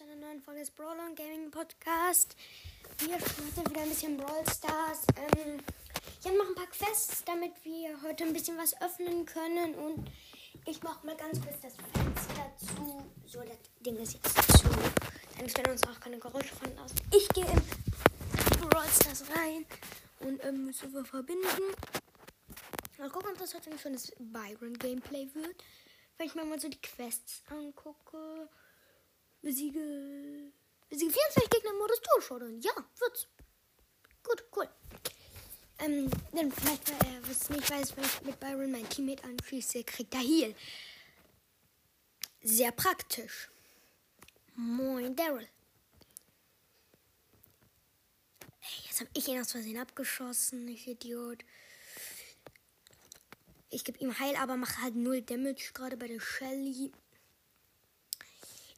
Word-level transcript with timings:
zu 0.00 0.06
einer 0.06 0.28
neuen 0.28 0.40
Folge 0.40 0.60
des 0.60 0.70
Brawl 0.70 0.98
und 0.98 1.14
Gaming 1.14 1.50
Podcast. 1.50 2.34
Wir 3.00 3.20
starten 3.20 3.70
wieder 3.70 3.82
ein 3.82 3.88
bisschen 3.90 4.16
Brawl 4.16 4.44
Stars. 4.50 5.04
Ähm, 5.14 5.58
ich 6.24 6.24
mache 6.24 6.48
ein 6.48 6.54
paar 6.54 6.68
Quests, 6.68 7.22
damit 7.24 7.52
wir 7.64 8.00
heute 8.00 8.24
ein 8.24 8.32
bisschen 8.32 8.56
was 8.56 8.80
öffnen 8.80 9.26
können. 9.26 9.74
Und 9.74 10.10
ich 10.64 10.82
mache 10.82 11.04
mal 11.04 11.14
ganz 11.16 11.38
kurz 11.42 11.60
das 11.60 11.74
Fenster 11.74 12.50
zu. 12.56 13.04
So, 13.26 13.40
das 13.40 13.58
Ding 13.84 13.98
ist 13.98 14.14
jetzt 14.14 14.62
zu. 14.62 14.68
Dann 15.36 15.50
stellen 15.50 15.72
uns 15.72 15.86
auch 15.86 16.00
keine 16.00 16.18
Geräusche 16.18 16.54
von 16.54 16.78
aus. 16.78 16.92
Ich 17.14 17.28
gehe 17.28 17.44
in 17.44 18.68
Brawl 18.70 18.88
Stars 18.88 19.24
rein 19.36 19.66
und 20.20 20.42
ähm, 20.46 20.72
Server 20.72 21.04
verbinden. 21.04 21.74
Mal 22.96 23.10
gucken, 23.10 23.32
ob 23.32 23.38
das 23.38 23.52
heute 23.52 23.70
ein 23.70 23.78
schönes 23.78 24.14
Byron 24.18 24.78
Gameplay 24.78 25.28
wird. 25.34 25.62
Wenn 26.16 26.26
ich 26.26 26.34
mir 26.34 26.44
mal 26.46 26.58
so 26.58 26.70
die 26.70 26.80
Quests 26.80 27.42
angucke. 27.50 28.48
Besiege. 29.42 30.52
Besiege 30.88 31.12
24 31.12 31.50
Gegner 31.50 31.70
im 31.70 31.78
Modus 31.78 32.00
Tour 32.00 32.50
Ja, 32.60 32.72
wird's. 32.98 33.28
Gut, 34.22 34.44
cool. 34.56 34.68
Ähm, 35.78 36.10
dann 36.32 36.52
vielleicht, 36.52 36.90
weil 36.90 37.12
er 37.12 37.30
es 37.30 37.48
nicht 37.48 37.70
weiß, 37.70 37.96
wenn 37.96 38.04
ich 38.04 38.22
mit 38.22 38.38
Byron 38.38 38.70
mein 38.70 38.88
Teammate 38.88 39.24
anschließe, 39.24 39.82
kriegt 39.84 40.14
er 40.14 40.20
Heal. 40.20 40.54
Sehr 42.42 42.72
praktisch. 42.72 43.50
Moin, 44.56 45.16
Daryl. 45.16 45.48
Jetzt 48.84 49.00
habe 49.00 49.10
ich 49.14 49.26
ihn 49.26 49.40
aus 49.40 49.52
Versehen 49.52 49.78
abgeschossen, 49.78 50.68
ich 50.68 50.86
Idiot. 50.86 51.44
Ich 53.70 53.84
gebe 53.84 53.98
ihm 54.00 54.18
Heil, 54.18 54.36
aber 54.36 54.56
mache 54.56 54.82
halt 54.82 54.96
null 54.96 55.22
Damage, 55.22 55.70
gerade 55.72 55.96
bei 55.96 56.08
der 56.08 56.20
Shelly. 56.20 56.92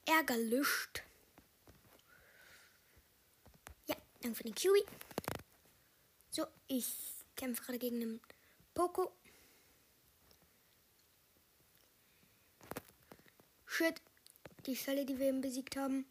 Ärgerlischt. 0.04 1.02
Ja, 3.86 3.96
danke 4.20 4.36
für 4.36 4.42
den 4.44 4.54
Kiwi. 4.54 4.84
So, 6.30 6.46
ich 6.66 6.86
kämpfe 7.36 7.62
gerade 7.62 7.78
gegen 7.78 8.00
den 8.00 8.20
Poco. 8.74 9.12
Shit. 13.66 14.00
Die 14.66 14.76
Shelly, 14.76 15.04
die 15.04 15.18
wir 15.18 15.26
eben 15.26 15.40
besiegt 15.40 15.76
haben, 15.76 16.06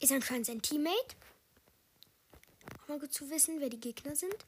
ist 0.00 0.12
anscheinend 0.12 0.46
sein 0.46 0.62
Teammate. 0.62 1.16
Auch 2.82 2.88
mal 2.88 2.98
gut 2.98 3.12
zu 3.12 3.28
wissen, 3.28 3.60
wer 3.60 3.68
die 3.68 3.80
Gegner 3.80 4.16
sind. 4.16 4.46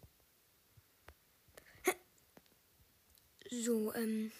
So, 3.50 3.92
ähm. 3.94 4.30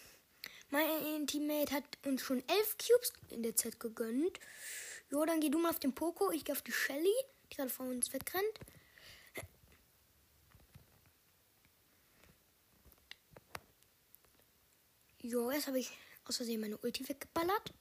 Mein 0.70 1.26
Teammate 1.26 1.72
hat 1.74 1.84
uns 2.04 2.22
schon 2.22 2.38
elf 2.48 2.76
Cubes 2.78 3.12
in 3.30 3.42
der 3.42 3.56
Zeit 3.56 3.80
gegönnt. 3.80 4.38
Jo, 5.10 5.24
dann 5.24 5.40
geh 5.40 5.48
du 5.48 5.58
mal 5.58 5.70
auf 5.70 5.80
den 5.80 5.94
Poco. 5.94 6.30
Ich 6.30 6.44
gehe 6.44 6.54
auf 6.54 6.62
die 6.62 6.72
Shelly, 6.72 7.12
die 7.44 7.56
gerade 7.56 7.70
vor 7.70 7.86
uns 7.86 8.12
wegrennt. 8.12 8.60
Jo, 15.18 15.50
jetzt 15.50 15.66
habe 15.66 15.80
ich 15.80 15.91
aus 16.24 16.36
Versehen 16.36 16.60
meine 16.60 16.78
Ulti 16.78 17.06
weggeballert. 17.08 17.74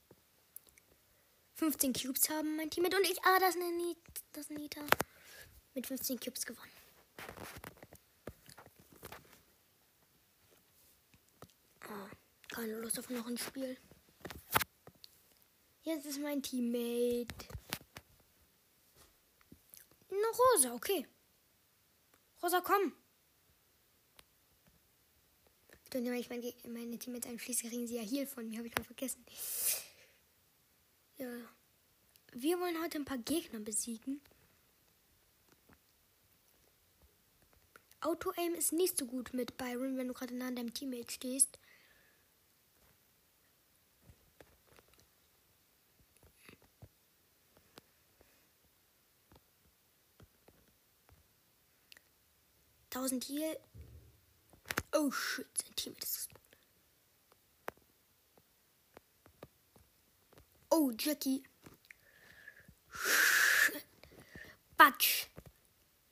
15 1.54 1.92
Cubes 1.92 2.28
haben 2.28 2.56
mein 2.56 2.70
Teammate 2.70 2.96
und 2.96 3.08
ich. 3.08 3.22
Ah, 3.24 3.38
das 3.38 3.54
ist 3.54 3.62
eine. 3.62 3.96
Das 4.32 4.50
ist 4.50 4.58
Nita. 4.58 4.80
Mit 5.74 5.86
15 5.86 6.18
Cubes 6.18 6.44
gewonnen. 6.44 6.70
Keine 12.50 12.78
Lust 12.78 12.98
auf 12.98 13.08
noch 13.10 13.26
ein 13.26 13.38
Spiel. 13.38 13.76
Jetzt 15.82 16.06
ist 16.06 16.20
mein 16.20 16.42
Teammate. 16.42 17.34
Eine 20.10 20.26
Rosa, 20.54 20.74
okay. 20.74 21.06
Rosa, 22.42 22.60
komm. 22.60 22.92
Und 25.92 25.94
wenn 25.94 26.14
ich 26.14 26.30
meine, 26.30 26.52
meine 26.68 26.98
Teammates 26.98 27.30
einschließe, 27.30 27.68
kriegen 27.68 27.86
sie 27.86 27.96
ja 27.96 28.02
hier 28.02 28.26
von 28.26 28.48
mir, 28.48 28.58
habe 28.58 28.68
ich 28.68 28.76
mal 28.76 28.84
vergessen. 28.84 29.24
Ja. 31.16 31.28
Wir 32.32 32.60
wollen 32.60 32.80
heute 32.80 32.98
ein 32.98 33.04
paar 33.04 33.18
Gegner 33.18 33.58
besiegen. 33.58 34.20
Auto-Aim 38.00 38.54
ist 38.54 38.72
nicht 38.72 38.96
so 38.96 39.06
gut 39.06 39.34
mit 39.34 39.56
Byron, 39.56 39.96
wenn 39.96 40.08
du 40.08 40.14
gerade 40.14 40.34
nah 40.34 40.46
an 40.46 40.56
deinem 40.56 40.72
Teammate 40.72 41.12
stehst. 41.12 41.58
Tausend 53.00 53.24
hier. 53.24 53.58
Oh 54.92 55.10
shit, 55.10 55.46
sein 55.56 55.74
Team 55.74 55.94
ist. 56.02 56.28
Oh, 60.68 60.90
Jackie. 60.90 61.42
Batsch. 64.76 65.28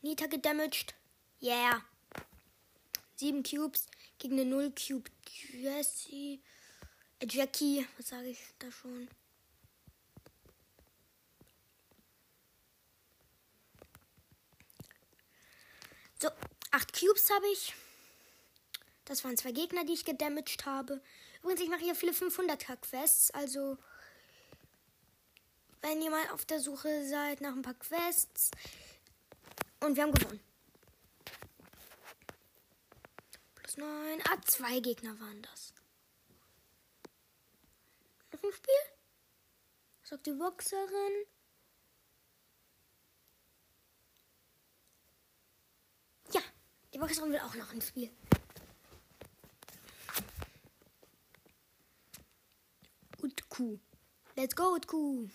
Nita 0.00 0.28
gedamaged. 0.28 0.94
Yeah. 1.43 1.82
Sieben 3.16 3.43
Cubes 3.43 3.87
gegen 4.16 4.41
eine 4.41 4.47
Null 4.47 4.72
Cube. 4.72 5.10
Jessie. 5.53 6.43
Äh, 7.19 7.27
Jackie. 7.28 7.87
Was 7.98 8.09
sage 8.09 8.28
ich 8.28 8.41
da 8.59 8.72
schon? 8.72 9.10
So, 16.19 16.31
acht 16.71 16.93
Cubes 16.99 17.31
habe 17.31 17.47
ich. 17.53 17.75
Das 19.05 19.25
waren 19.25 19.37
zwei 19.37 19.53
Gegner, 19.53 19.84
die 19.84 19.95
ich 19.95 20.05
gedamaged 20.05 20.67
habe. 20.67 21.01
Übrigens, 21.41 21.61
ich 21.62 21.69
mache 21.69 21.81
hier 21.81 21.95
viele 21.95 22.12
500er-Quests. 22.12 23.31
Also, 23.31 23.79
wenn 25.81 26.03
ihr 26.03 26.11
mal 26.11 26.28
auf 26.31 26.45
der 26.45 26.61
Suche 26.61 27.07
seid 27.09 27.41
nach 27.41 27.55
ein 27.55 27.62
paar 27.62 27.75
Quests. 27.75 28.51
Und 29.81 29.97
wir 29.97 30.03
haben 30.03 30.12
gewonnen. 30.12 30.41
Plus 33.55 33.77
9. 33.77 34.23
Ah, 34.28 34.41
zwei 34.45 34.81
Gegner 34.81 35.19
waren 35.21 35.43
das. 35.43 35.73
Noch 38.33 38.43
ein 38.43 38.53
Spiel? 38.53 38.75
Sagt 40.03 40.27
die 40.27 40.33
Boxerin. 40.33 41.27
Ja, 46.33 46.43
die 46.93 46.99
Boxerin 46.99 47.32
will 47.32 47.41
auch 47.41 47.54
noch 47.54 47.72
ein 47.72 47.81
Spiel. 47.81 48.10
Utku. 53.22 53.78
Let's 54.37 54.54
go, 54.54 54.75
Utku. 54.75 55.28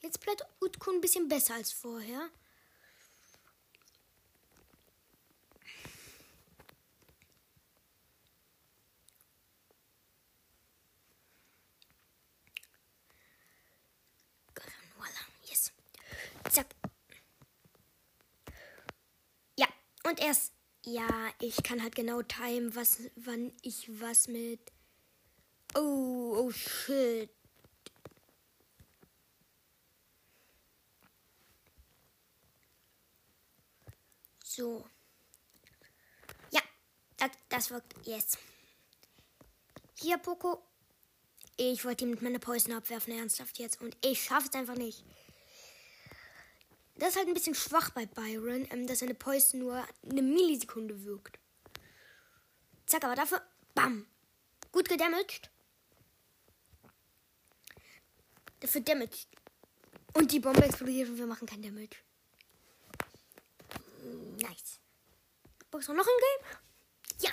Jetzt 0.00 0.20
bleibt 0.20 0.44
Utku 0.60 0.90
ein 0.90 1.00
bisschen 1.00 1.28
besser 1.28 1.54
als 1.54 1.72
vorher. 1.72 2.30
Yes. 15.48 15.72
Zack. 16.50 16.66
Ja, 19.56 19.66
und 20.04 20.20
erst. 20.20 20.52
Ja, 20.84 21.08
ich 21.40 21.62
kann 21.62 21.80
halt 21.80 21.94
genau 21.94 22.22
timen, 22.22 22.74
was, 22.74 22.98
wann 23.14 23.52
ich 23.62 23.88
was 24.00 24.26
mit. 24.26 24.72
Oh, 25.74 26.34
oh 26.36 26.50
shit. 26.50 27.30
So. 34.44 34.84
Ja, 36.50 36.60
das, 37.16 37.30
das 37.48 37.70
wirkt. 37.70 37.94
Yes. 38.04 38.36
Hier, 39.94 40.18
Poco. 40.18 40.62
Ich 41.56 41.84
wollte 41.84 42.04
ihn 42.04 42.10
mit 42.10 42.22
meiner 42.22 42.40
Poison 42.40 42.72
abwerfen, 42.72 43.16
ernsthaft 43.16 43.58
jetzt. 43.60 43.80
Und 43.80 43.96
ich 44.04 44.20
schaffe 44.22 44.48
es 44.48 44.54
einfach 44.54 44.74
nicht. 44.74 45.04
Das 47.02 47.10
ist 47.10 47.16
halt 47.16 47.26
ein 47.26 47.34
bisschen 47.34 47.56
schwach 47.56 47.90
bei 47.90 48.06
Byron, 48.06 48.64
ähm, 48.70 48.86
dass 48.86 49.00
seine 49.00 49.14
Poison 49.14 49.58
nur 49.58 49.84
eine 50.08 50.22
Millisekunde 50.22 51.04
wirkt. 51.04 51.36
Zack, 52.86 53.02
aber 53.02 53.16
dafür, 53.16 53.42
bam. 53.74 54.06
Gut 54.70 54.88
gedamaged. 54.88 55.50
Dafür 58.60 58.82
damaged. 58.82 59.26
Und 60.12 60.30
die 60.30 60.38
Bombe 60.38 60.62
explodiert 60.62 61.08
und 61.08 61.18
wir 61.18 61.26
machen 61.26 61.44
kein 61.44 61.60
Damage. 61.60 61.96
Nice. 64.40 64.78
Brauchst 65.72 65.88
du 65.88 65.94
noch 65.94 66.06
ein 66.06 66.20
Game? 66.20 67.32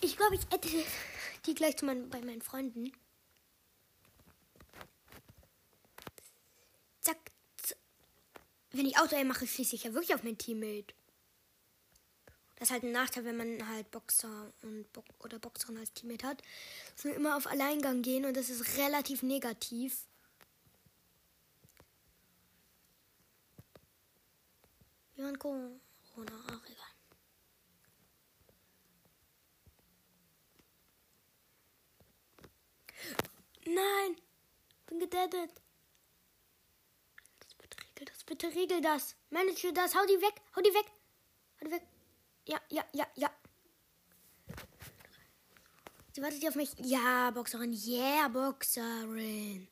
Ich 0.00 0.16
glaube, 0.16 0.34
ich 0.34 0.40
hätte 0.50 0.68
die 1.46 1.54
gleich 1.54 1.76
zu 1.76 1.84
meinen, 1.84 2.10
bei 2.10 2.20
meinen 2.20 2.42
Freunden. 2.42 2.90
Wenn 8.72 8.86
ich 8.86 8.98
Auto 8.98 9.22
mache, 9.24 9.46
schieße 9.46 9.76
ich 9.76 9.84
ja 9.84 9.94
wirklich 9.94 10.14
auf 10.14 10.22
mein 10.22 10.38
Teammate. 10.38 10.94
Das 12.56 12.68
ist 12.68 12.72
halt 12.72 12.82
ein 12.82 12.92
Nachteil, 12.92 13.24
wenn 13.24 13.36
man 13.36 13.68
halt 13.68 13.90
Boxer 13.92 14.52
und 14.62 14.92
Bo 14.92 15.04
oder 15.20 15.38
Boxerin 15.38 15.78
als 15.78 15.92
Teammate 15.92 16.26
hat. 16.26 16.42
Dass 16.94 17.04
wir 17.04 17.14
immer 17.14 17.36
auf 17.36 17.46
Alleingang 17.46 18.02
gehen 18.02 18.24
und 18.24 18.36
das 18.36 18.50
ist 18.50 18.76
relativ 18.78 19.22
negativ. 19.22 20.06
Während 25.14 25.38
Corona, 25.38 25.72
ach 26.48 26.62
egal. 26.66 26.88
Nein! 33.66 34.16
Bin 34.86 34.98
gedettet. 34.98 35.50
Regel 37.98 38.14
das, 38.14 38.24
bitte 38.24 38.54
regel 38.54 38.80
das. 38.80 39.16
Manage 39.30 39.72
das, 39.72 39.94
hau 39.96 40.06
die 40.06 40.20
weg, 40.22 40.34
hau 40.54 40.60
die 40.60 40.72
weg. 40.72 40.86
Hau 41.60 41.66
die 41.66 41.72
weg. 41.72 41.82
Ja, 42.46 42.60
ja, 42.70 42.84
ja, 42.92 43.06
ja. 43.16 43.30
Sie 46.12 46.22
wartet 46.22 46.46
auf 46.46 46.54
mich. 46.54 46.70
Ja, 46.78 47.30
Boxerin. 47.32 47.72
Yeah, 47.72 48.28
Boxerin. 48.28 49.66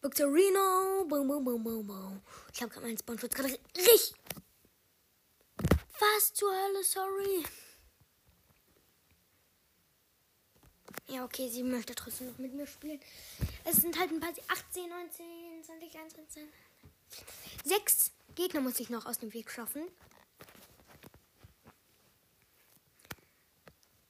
Boxerino. 0.00 1.04
Boom, 1.08 1.28
boom, 1.28 1.44
boom, 1.44 1.62
boom, 1.62 1.86
boom. 1.86 2.22
Ich 2.52 2.60
habe 2.62 2.72
gerade 2.72 2.86
meinen 2.86 2.98
Spawnschutz 2.98 3.34
gerade 3.34 3.48
richtig. 3.48 4.14
Was 6.00 6.34
zur 6.34 6.50
Hölle, 6.50 6.82
sorry. 6.82 7.44
Ja, 11.08 11.24
okay, 11.24 11.48
sie 11.48 11.62
möchte 11.62 11.94
trotzdem 11.94 12.28
noch 12.28 12.38
mit 12.38 12.52
mir 12.52 12.66
spielen. 12.66 13.00
Es 13.64 13.76
sind 13.76 13.96
halt 13.96 14.10
ein 14.10 14.18
paar 14.18 14.34
18, 14.48 14.88
19, 14.88 15.64
20, 15.64 15.94
21, 15.96 16.42
6 17.64 18.12
Gegner 18.34 18.60
muss 18.60 18.80
ich 18.80 18.90
noch 18.90 19.06
aus 19.06 19.18
dem 19.18 19.32
Weg 19.32 19.50
schaffen. 19.50 19.82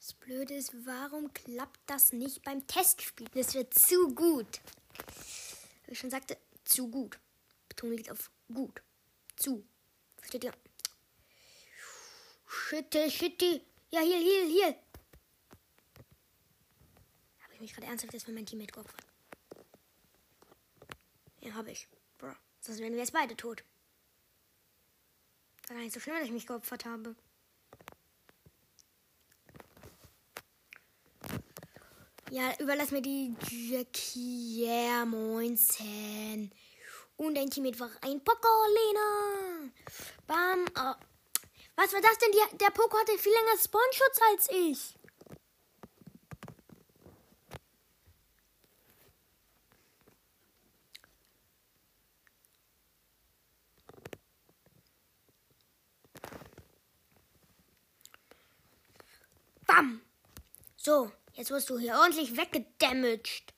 Das 0.00 0.14
Blöde 0.14 0.54
ist, 0.54 0.74
warum 0.86 1.32
klappt 1.32 1.80
das 1.86 2.12
nicht 2.12 2.42
beim 2.42 2.66
Testspiel? 2.66 3.28
Das 3.34 3.54
wird 3.54 3.72
zu 3.74 4.14
gut. 4.14 4.60
Wie 5.86 5.92
ich 5.92 5.98
schon 5.98 6.10
sagte, 6.10 6.36
zu 6.64 6.88
gut. 6.90 7.18
Betonung 7.68 7.96
liegt 7.96 8.10
auf 8.10 8.30
gut. 8.52 8.82
Zu. 9.36 9.66
Versteht 10.18 10.44
ihr? 10.44 10.52
Shitty, 12.46 13.10
shitty. 13.10 13.62
Ja, 13.90 14.00
hier, 14.00 14.18
hier, 14.18 14.44
hier. 14.46 14.76
Habe 17.42 17.54
ich 17.54 17.60
mich 17.60 17.72
gerade 17.72 17.86
ernsthaft 17.86 18.22
für 18.22 18.32
mein 18.32 18.46
Teammate 18.46 18.72
geopfert? 18.72 19.06
Ja, 21.40 21.54
habe 21.54 21.70
ich. 21.70 21.86
Sonst 22.66 22.80
wären 22.80 22.94
wir 22.94 22.98
jetzt 22.98 23.12
beide 23.12 23.36
tot. 23.36 23.62
War 25.68 25.76
gar 25.76 25.82
nicht 25.84 25.94
so 25.94 26.00
schlimm, 26.00 26.16
dass 26.16 26.24
ich 26.24 26.32
mich 26.32 26.48
geopfert 26.48 26.84
habe. 26.84 27.14
Ja, 32.32 32.52
überlass 32.58 32.90
mir 32.90 33.02
die 33.02 33.36
Jackie. 33.48 34.64
Yeah, 34.64 35.04
moinsen. 35.04 36.50
Und 37.16 37.38
ein 37.38 37.50
Teammate 37.50 37.78
war 37.78 37.90
ein 38.00 38.20
Pokolina. 38.24 39.70
Bam. 40.26 40.64
Oh. 40.76 40.94
Was 41.76 41.92
war 41.92 42.00
das 42.00 42.18
denn? 42.18 42.32
Die, 42.32 42.56
der 42.58 42.70
Poko 42.70 42.98
hatte 42.98 43.16
viel 43.16 43.32
länger 43.32 43.58
Spawnschutz 43.62 44.20
als 44.28 44.50
ich. 44.50 44.96
Bam. 59.66 60.00
So, 60.76 61.10
jetzt 61.46 61.52
wirst 61.52 61.70
du 61.70 61.78
hier 61.78 61.94
ordentlich 61.94 62.36
weggedamaged. 62.36 63.54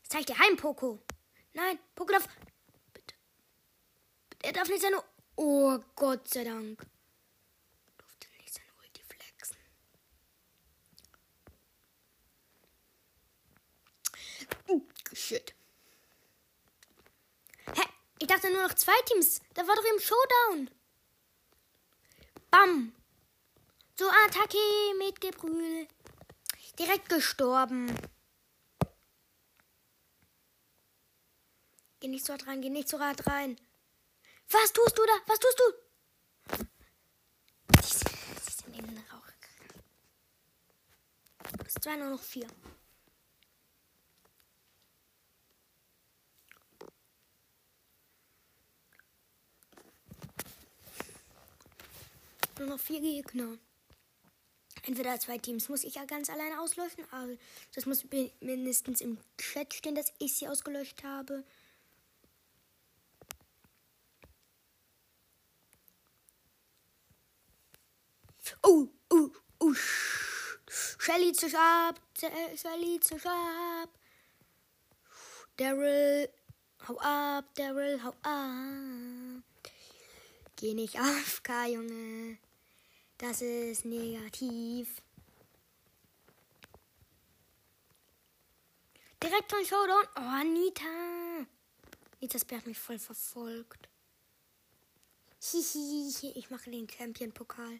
Das 0.00 0.08
zeigt 0.08 0.28
dir 0.28 0.38
heim, 0.38 0.56
Poko. 0.56 1.00
Nein, 1.52 1.78
Poko 1.94 2.12
darf. 2.12 2.26
Bitte. 2.92 3.14
Er 4.42 4.52
darf 4.52 4.68
nicht 4.68 4.82
seine. 4.82 5.00
Oh, 5.36 5.78
Gott 5.94 6.28
sei 6.28 6.42
Dank. 6.42 6.84
Durfte 7.98 8.26
nicht 8.38 8.52
seine 8.52 8.66
Ulti 8.80 9.02
flexen. 9.04 9.56
Uh, 14.68 14.82
shit. 15.12 15.54
Hä? 17.76 17.82
Ich 18.18 18.26
dachte 18.26 18.50
nur 18.50 18.66
noch 18.66 18.74
zwei 18.74 19.00
Teams. 19.06 19.40
Da 19.54 19.66
war 19.68 19.76
doch 19.76 19.84
im 19.84 20.00
Showdown. 20.00 20.70
Bam. 22.50 22.92
So, 23.96 24.08
Attacke 24.08 24.58
mit 24.98 25.20
Gebrühl. 25.20 25.86
Direkt 26.78 27.08
gestorben. 27.08 27.94
Geh 32.00 32.08
nicht 32.08 32.24
so 32.24 32.32
hart 32.32 32.46
rein, 32.46 32.60
geh 32.60 32.70
nicht 32.70 32.88
so 32.88 32.98
hart 32.98 33.26
rein. 33.26 33.56
Was 34.50 34.72
tust 34.72 34.98
du 34.98 35.02
da? 35.06 35.12
Was 35.26 35.38
tust 35.38 35.60
du? 35.60 35.64
Sie, 37.82 38.04
sind 38.50 38.76
in 38.76 38.86
den 38.86 38.98
Rauch 39.10 39.26
gegangen. 39.40 39.84
Es 41.66 41.74
zwei 41.74 41.96
nur 41.96 42.10
noch 42.10 42.22
vier. 42.22 42.48
Nur 52.58 52.68
noch 52.68 52.80
vier 52.80 53.00
Gegner. 53.00 53.58
Entweder 54.84 55.18
zwei 55.20 55.38
Teams 55.38 55.68
muss 55.68 55.84
ich 55.84 55.94
ja 55.94 56.04
ganz 56.04 56.28
alleine 56.28 56.60
auslöschen, 56.60 57.04
aber 57.12 57.32
das 57.74 57.86
muss 57.86 58.04
mindestens 58.40 59.00
im 59.00 59.18
Chat 59.38 59.72
stehen, 59.74 59.94
dass 59.94 60.12
ich 60.18 60.34
sie 60.34 60.48
ausgelöscht 60.48 61.04
habe. 61.04 61.44
Oh, 68.62 68.88
oh, 69.10 69.30
oh. 69.60 69.74
Shelly 70.98 71.32
zu 71.32 71.48
Sharp. 71.48 72.00
Shelly 72.56 72.98
zu 73.00 73.18
Sharp. 73.18 73.90
Daryl, 75.56 76.28
hau 76.88 76.98
ab, 76.98 77.44
Daryl, 77.54 78.02
hau 78.02 78.14
ab. 78.22 79.42
Geh 80.56 80.74
nicht 80.74 80.98
auf, 80.98 81.42
K, 81.42 81.66
Junge. 81.66 82.38
Das 83.22 83.40
ist 83.40 83.84
negativ. 83.84 85.00
Direkt 89.22 89.48
von 89.48 89.64
Showdown. 89.64 90.06
Oh, 90.16 90.20
Anita. 90.40 91.46
Nitas 92.20 92.44
Bär 92.44 92.58
hat 92.58 92.66
mich 92.66 92.80
voll 92.80 92.98
verfolgt. 92.98 93.88
Hihi, 95.40 96.32
ich 96.34 96.50
mache 96.50 96.68
den 96.68 96.88
Champion-Pokal. 96.90 97.78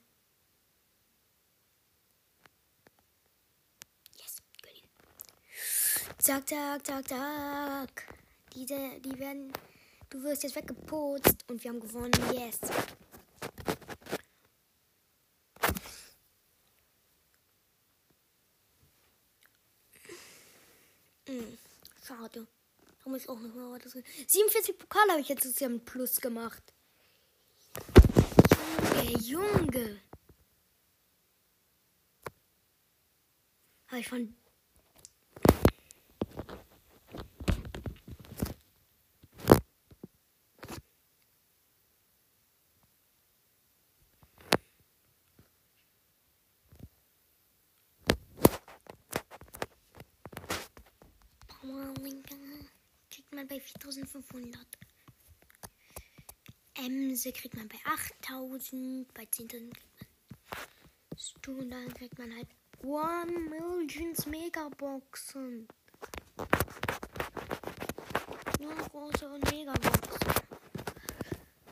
Zack, 6.19 6.49
zack, 6.49 6.87
zack, 6.87 7.09
zack. 7.09 8.15
Diese, 8.55 9.01
die 9.01 9.19
werden. 9.19 9.53
Du 10.09 10.23
wirst 10.23 10.45
jetzt 10.45 10.55
weggeputzt 10.55 11.45
und 11.49 11.65
wir 11.65 11.73
haben 11.73 11.81
gewonnen. 11.81 12.13
Yes. 12.33 12.61
Schade. 22.07 22.47
Da 23.05 23.11
muss 23.11 23.23
ich 23.23 23.29
auch 23.29 23.39
noch 23.39 23.55
mal 23.55 23.81
was 23.85 23.93
47 23.93 24.79
Pokal 24.79 25.09
habe 25.11 25.21
ich 25.21 25.29
jetzt 25.29 25.61
mit 25.61 25.85
Plus 25.85 26.21
gemacht. 26.21 26.63
Junge, 28.95 29.19
Junge. 29.19 30.01
Habe 33.89 34.01
ich 34.01 34.09
von 34.09 34.35
kriegt 53.33 53.49
man 53.49 53.49
bei 53.49 53.61
4500. 53.61 54.67
Emse 56.75 57.33
kriegt 57.33 57.57
man 57.57 57.67
bei 57.67 57.79
8000. 58.21 59.13
Bei 59.15 59.23
10.000 59.23 59.71
kriegt 59.73 59.99
man 59.99 61.19
Stunde. 61.19 61.95
kriegt 61.95 62.19
man 62.19 62.35
halt 62.35 62.49
One 62.83 63.33
Millions 63.49 64.27
Megaboxen. 64.27 65.67
Nur 68.61 68.75
große 68.91 69.31
und 69.31 69.51
Megaboxen. 69.51 70.33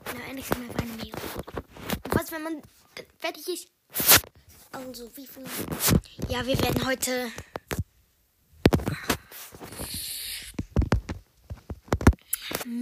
Na, 0.07 0.21
endlich 0.29 0.47
sind 0.47 0.67
wir 0.67 0.73
bei 0.73 0.81
einem 0.81 0.97
Mehl. 0.97 1.13
Und 1.13 2.15
was, 2.15 2.33
wenn 2.33 2.43
man 2.43 2.63
fertig 3.19 3.47
ist? 3.49 3.69
Also, 4.73 5.15
wie 5.15 5.27
viel? 5.27 5.45
Ja, 6.29 6.47
wir 6.47 6.59
werden 6.63 6.87
heute. 6.87 7.31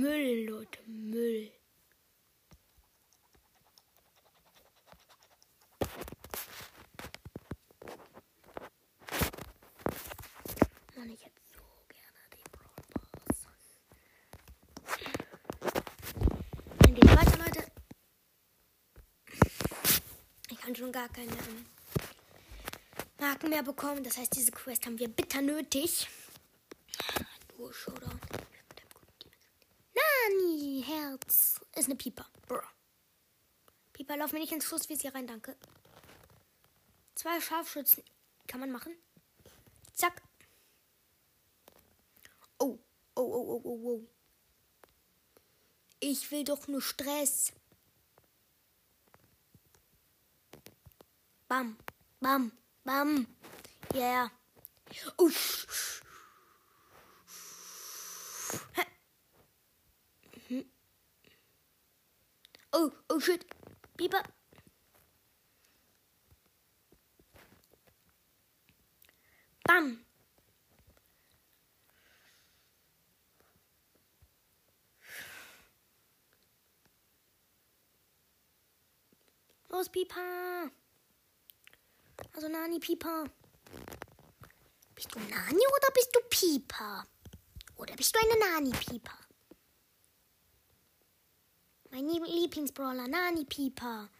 Müll, 0.09 0.47
Leute, 0.49 0.79
Müll. 0.87 1.53
Mann, 10.97 11.11
ich 11.11 11.23
hätte 11.23 11.43
so 11.53 11.61
gerne 11.89 12.25
die 12.33 12.51
Brawl. 12.51 12.73
Dann 16.79 16.95
geht's 16.95 17.09
weiter, 17.15 17.39
Leute. 17.45 17.71
Ich 20.49 20.59
kann 20.59 20.75
schon 20.75 20.91
gar 20.91 21.11
keine 21.11 21.33
ähm, 21.33 21.67
Marken 23.21 23.51
mehr 23.51 23.63
bekommen. 23.63 24.03
Das 24.03 24.17
heißt, 24.17 24.35
diese 24.35 24.53
Quest 24.53 24.87
haben 24.87 24.99
wir 24.99 25.09
bitter 25.09 25.43
nötig. 25.43 26.09
Duo 27.49 27.71
Showdown. 27.71 28.19
Nani, 30.29 30.85
Herz. 30.87 31.61
Ist 31.75 31.78
eine 31.89 31.97
Pieper. 31.97 32.27
Pieper, 33.93 34.17
lauf 34.17 34.33
mir 34.33 34.41
nicht 34.41 34.53
ins 34.53 34.65
Schussvisier 34.65 35.15
rein, 35.15 35.27
danke. 35.27 35.57
Zwei 37.15 37.41
Scharfschützen. 37.41 38.05
Kann 38.47 38.61
man 38.61 38.71
machen. 38.71 38.95
Zack. 39.93 40.23
Oh, 42.59 42.79
oh, 43.15 43.23
oh, 43.23 43.53
oh, 43.55 43.61
oh, 43.65 43.81
oh. 43.85 44.09
Ich 46.01 46.31
will 46.31 46.45
doch 46.45 46.69
nur 46.69 46.81
Stress. 46.81 47.53
Bam, 51.49 51.77
bam, 52.21 52.53
bam. 52.85 53.27
Yeah. 53.95 54.31
Oh, 55.17 55.29
sch, 55.29 55.67
sch. 55.69 56.03
Hä? 58.75 58.85
Mhm. 60.51 60.71
Oh, 62.73 62.93
oh 63.09 63.19
shit. 63.21 63.45
Pieper. 63.97 64.23
Bam. 69.65 70.05
Los, 79.79 79.89
Pieper. 79.91 80.71
Also 82.35 82.49
Nani, 82.49 82.81
Pieper. 82.81 83.31
Bist 84.97 85.15
du 85.15 85.21
Nani 85.21 85.63
oder 85.77 85.91
bist 85.95 86.11
du 86.13 86.21
Pieper? 86.29 87.07
Oder 87.77 87.95
bist 87.95 88.13
du 88.13 88.19
eine 88.19 88.41
Nani-Pieper? 88.41 89.17
Mein 91.93 92.09
Lie- 92.09 92.25
Lieblingsbrawler, 92.41 93.07
Nani-Pieper. 93.07 94.11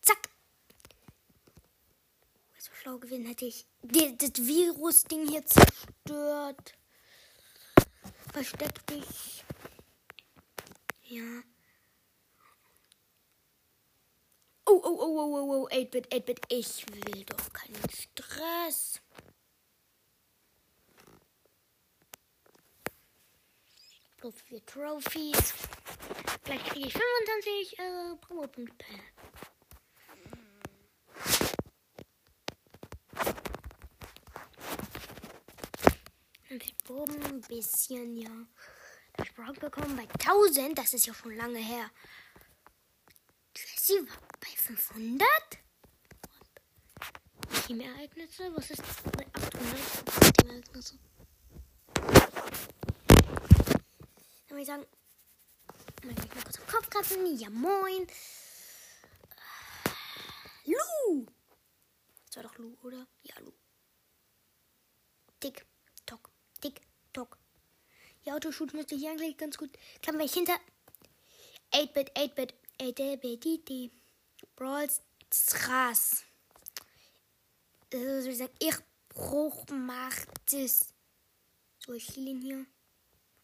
Zack. 0.00 0.28
So 2.56 2.70
schlau 2.80 2.98
gewinnen 2.98 3.26
hätte 3.26 3.46
ich 3.46 3.66
das 3.82 4.46
Virus-Ding 4.46 5.26
hier 5.28 5.44
zerstört. 5.44 6.74
Versteck 8.32 8.86
dich. 8.86 9.44
Ja. 11.02 11.42
Oh, 14.66 14.80
oh, 14.82 14.98
oh, 15.00 15.18
oh, 15.18 15.34
oh, 15.34 15.62
oh, 15.62 15.68
8-Bit, 15.70 16.10
8-Bit. 16.10 16.40
Ich 16.48 16.86
will 16.88 17.24
doch 17.24 17.52
keinen 17.52 17.90
Stress. 17.90 19.00
Plus 24.16 24.34
vier 24.46 24.64
Trophies. 24.64 25.54
Gleich 26.44 26.64
kriege 26.64 26.86
ich 26.86 26.92
25 26.92 27.78
äh, 27.78 28.16
Promo-Punkte. 28.20 28.86
Proben, 36.84 37.22
ein 37.24 37.40
bisschen, 37.40 38.16
ja. 38.16 38.30
Das 39.16 39.28
Brock 39.32 39.58
bekommen 39.58 39.96
bei 39.96 40.02
1000, 40.02 40.76
das 40.76 40.92
ist 40.94 41.06
ja 41.06 41.14
schon 41.14 41.34
lange 41.34 41.58
her. 41.58 41.90
Jessie 43.56 44.06
war 44.06 44.33
bei 44.44 44.56
500? 44.56 45.26
Teamereignisse? 47.66 48.54
Was 48.54 48.70
ist 48.70 48.82
bei 49.16 49.26
800 49.32 50.36
Teamereignisse? 50.36 50.98
Dann 54.46 54.50
würde 54.50 54.60
ich 54.60 54.66
sagen, 54.66 54.86
dann 56.02 56.14
kann 56.14 56.24
ich 56.26 56.34
mal 56.34 56.42
kurz 56.42 56.60
am 56.60 56.66
Kopf 56.66 56.90
kratzen. 56.90 57.38
Ja, 57.38 57.48
moin. 57.50 58.06
Lu! 60.66 61.26
Das 62.26 62.36
war 62.36 62.42
doch 62.42 62.58
Lu, 62.58 62.76
oder? 62.82 63.06
Ja, 63.22 63.38
Lu. 63.40 63.52
Tick, 65.40 65.66
tock, 66.04 66.30
tick, 66.60 66.82
tock. 67.12 67.38
Ja, 68.24 68.34
Autoshoot 68.34 68.74
müsste 68.74 68.94
hier 68.96 69.10
eigentlich 69.10 69.38
ganz 69.38 69.56
gut 69.56 69.70
klappen, 70.02 70.18
weil 70.18 70.26
ich 70.26 70.34
hinter 70.34 70.58
8-Bit, 71.72 72.16
8-Bit, 72.16 72.54
8-Bit, 72.80 73.44
DD, 73.44 73.90
Brawl 74.56 74.88
Stars. 75.32 76.24
Also, 77.92 78.28
ich 78.28 78.38
sagen, 78.38 78.52
ich 78.58 78.76
Bruch 79.08 79.66
macht 79.68 80.52
es. 80.52 80.92
So, 81.78 81.92
ich 81.92 82.08
heal 82.16 82.28
ihn 82.28 82.40
hier. 82.40 82.66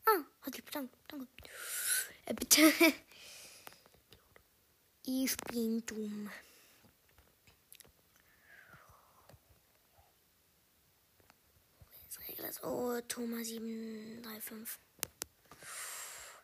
Ah, 0.06 0.24
hat 0.42 0.56
die 0.56 0.62
danke, 0.62 0.96
danke. 1.08 1.28
Äh, 2.26 2.34
bitte. 2.34 2.72
Ich 5.12 5.36
bin 5.38 5.84
dumm. 5.86 6.30
Jetzt 12.02 12.20
regel 12.28 12.44
das. 12.44 12.62
Oh, 12.62 13.00
Thomas 13.08 13.48
735. 13.48 14.78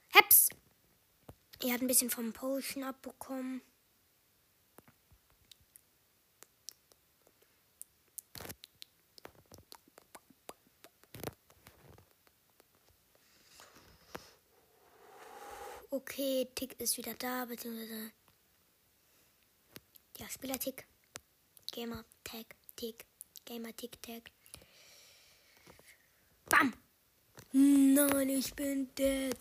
Heps! 0.09 0.49
Er 1.63 1.75
hat 1.75 1.83
ein 1.83 1.87
bisschen 1.87 2.11
vom 2.11 2.33
Potion 2.33 2.83
abbekommen. 2.83 3.61
Okay, 15.97 16.47
Tick 16.55 16.79
ist 16.79 16.99
wieder 16.99 17.15
da, 17.15 17.47
beziehungsweise. 17.47 18.13
Ja, 20.19 20.29
Spieler-Tick. 20.29 20.87
Gamer, 21.73 22.05
Tag, 22.23 22.55
Tick. 22.77 23.07
Gamer, 23.47 23.75
Tick, 23.75 24.03
Tag. 24.03 24.31
Bam! 26.51 26.75
Nein, 27.53 28.29
ich 28.29 28.53
bin 28.55 28.95
dead. 28.95 29.39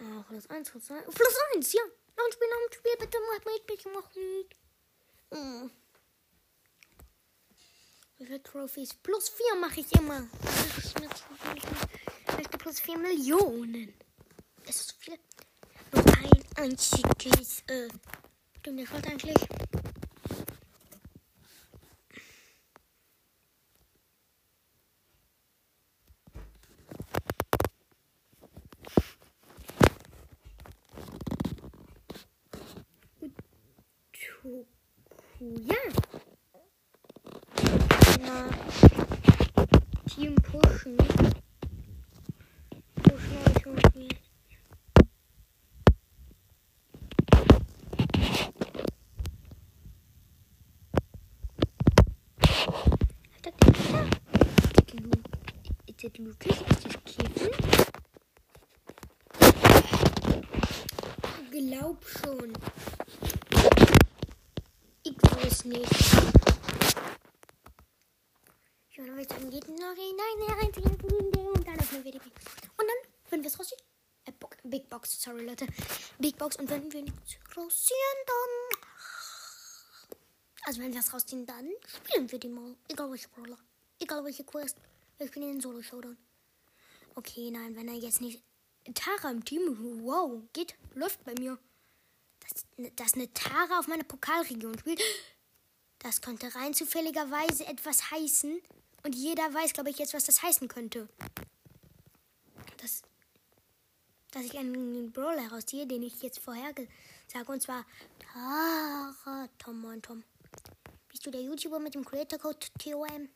Oh, 0.00 0.22
plus 0.22 0.46
1, 0.46 0.70
plus 0.70 0.86
2. 0.86 1.02
Plus 1.02 1.34
1, 1.56 1.72
ja. 1.74 1.82
Noch 2.16 2.24
ein 2.24 2.32
Spiel, 2.32 2.48
noch 2.48 2.66
ein 2.66 2.72
Spiel. 2.72 2.96
Bitte 2.98 3.18
mach 3.28 3.44
mit, 3.52 3.66
bitte 3.66 3.88
mach 3.90 4.14
mit. 4.14 4.56
Oh. 5.30 5.68
Wie 8.16 8.24
viele 8.24 8.42
Trophies? 8.42 8.94
Plus 8.94 9.28
4 9.28 9.56
mache 9.56 9.80
ich 9.80 9.92
immer. 9.92 10.26
Ich 10.78 10.94
möchte 12.38 12.56
plus 12.56 12.80
4 12.80 12.96
Millionen. 12.96 13.92
Das 14.68 14.76
ist 14.82 14.90
so 14.90 14.94
viel. 14.98 15.18
Noch 15.92 16.04
ein 16.04 16.64
einziges. 16.70 17.62
Äh, 17.68 17.88
stimmt, 18.58 18.92
wollte 18.92 19.08
eigentlich. 19.08 19.34
Ja. 35.40 35.76
Na, 38.20 38.48
Team 40.10 40.34
pushen. 40.36 40.96
Pushen 43.02 43.38
euch 43.46 43.66
und 43.66 43.96
mir. 43.96 44.08
Alter, 53.34 53.52
Alter. 53.66 54.06
Ist 54.40 54.76
das 54.76 54.94
Lu- 55.00 55.10
Lukas? 56.00 56.60
Ist 56.60 56.84
das 56.84 56.94
Kevin? 57.04 57.50
glaub 61.50 62.04
schon. 62.06 62.52
Ich 65.02 65.16
weiß 65.16 65.64
nicht. 65.64 65.92
Ja, 68.92 69.06
dann 69.06 69.16
wird 69.16 69.30
es 69.30 69.50
geht 69.50 69.68
noch 69.68 69.94
hinein, 69.94 70.38
rein, 70.48 70.70
und 71.54 71.66
dann 71.66 71.80
öffnen 71.80 72.04
wir 72.04 72.12
die 72.12 72.18
Big 72.18 72.32
Und 72.76 72.86
dann, 72.86 73.12
wenn 73.30 73.40
wir 73.42 73.48
es 73.48 73.58
rausziehen, 73.58 73.80
äh, 74.26 74.32
Big 74.64 74.88
Box, 74.88 75.20
sorry 75.20 75.44
Leute, 75.44 75.66
Big 76.20 76.38
Box 76.38 76.56
und 76.56 76.70
wenn 76.70 76.92
wir 76.92 77.02
nichts 77.02 77.38
rausziehen, 77.56 78.18
dann, 78.26 78.80
also 80.64 80.80
wenn 80.80 80.92
wir 80.92 81.00
es 81.00 81.12
rausziehen, 81.12 81.44
dann 81.44 81.68
spielen 81.86 82.30
wir 82.30 82.38
die 82.38 82.48
mal, 82.48 82.76
egal 82.88 83.10
welche 83.10 83.28
Brawler, 83.28 83.58
egal 83.98 84.24
welche 84.24 84.44
Quest, 84.44 84.76
wir 85.18 85.26
spielen 85.28 85.52
den 85.52 85.60
Solo-Showdown. 85.60 86.16
Okay, 87.14 87.50
nein, 87.50 87.74
wenn 87.76 87.88
er 87.88 87.94
jetzt 87.94 88.20
nicht, 88.20 88.42
Tara 88.94 89.30
im 89.30 89.44
Team, 89.44 89.76
wow, 90.04 90.40
geht, 90.52 90.76
läuft 90.94 91.22
bei 91.24 91.34
mir. 91.38 91.58
Dass, 92.40 92.92
dass 92.96 93.14
eine 93.14 93.32
Tara 93.34 93.78
auf 93.78 93.88
meiner 93.88 94.04
Pokalregion 94.04 94.78
spielt, 94.78 95.02
das 95.98 96.20
könnte 96.20 96.54
rein 96.54 96.74
zufälligerweise 96.74 97.66
etwas 97.66 98.10
heißen. 98.10 98.60
Und 99.02 99.14
jeder 99.14 99.52
weiß, 99.52 99.72
glaube 99.72 99.90
ich, 99.90 99.98
jetzt, 99.98 100.14
was 100.14 100.24
das 100.24 100.42
heißen 100.42 100.68
könnte. 100.68 101.08
Das, 102.78 103.02
dass 104.30 104.44
ich 104.44 104.56
einen 104.56 105.12
Brawler 105.12 105.42
herausziehe, 105.42 105.86
den 105.86 106.02
ich 106.02 106.22
jetzt 106.22 106.38
vorher 106.38 106.72
sage. 107.26 107.52
Und 107.52 107.62
zwar 107.62 107.84
Tara 108.18 109.48
Tom 109.58 109.84
und 109.84 110.04
Tom. 110.04 110.22
Bist 111.08 111.26
du 111.26 111.30
der 111.30 111.42
YouTuber 111.42 111.80
mit 111.80 111.94
dem 111.94 112.04
Creator 112.04 112.38
Code 112.38 112.66
TOM? 112.78 113.28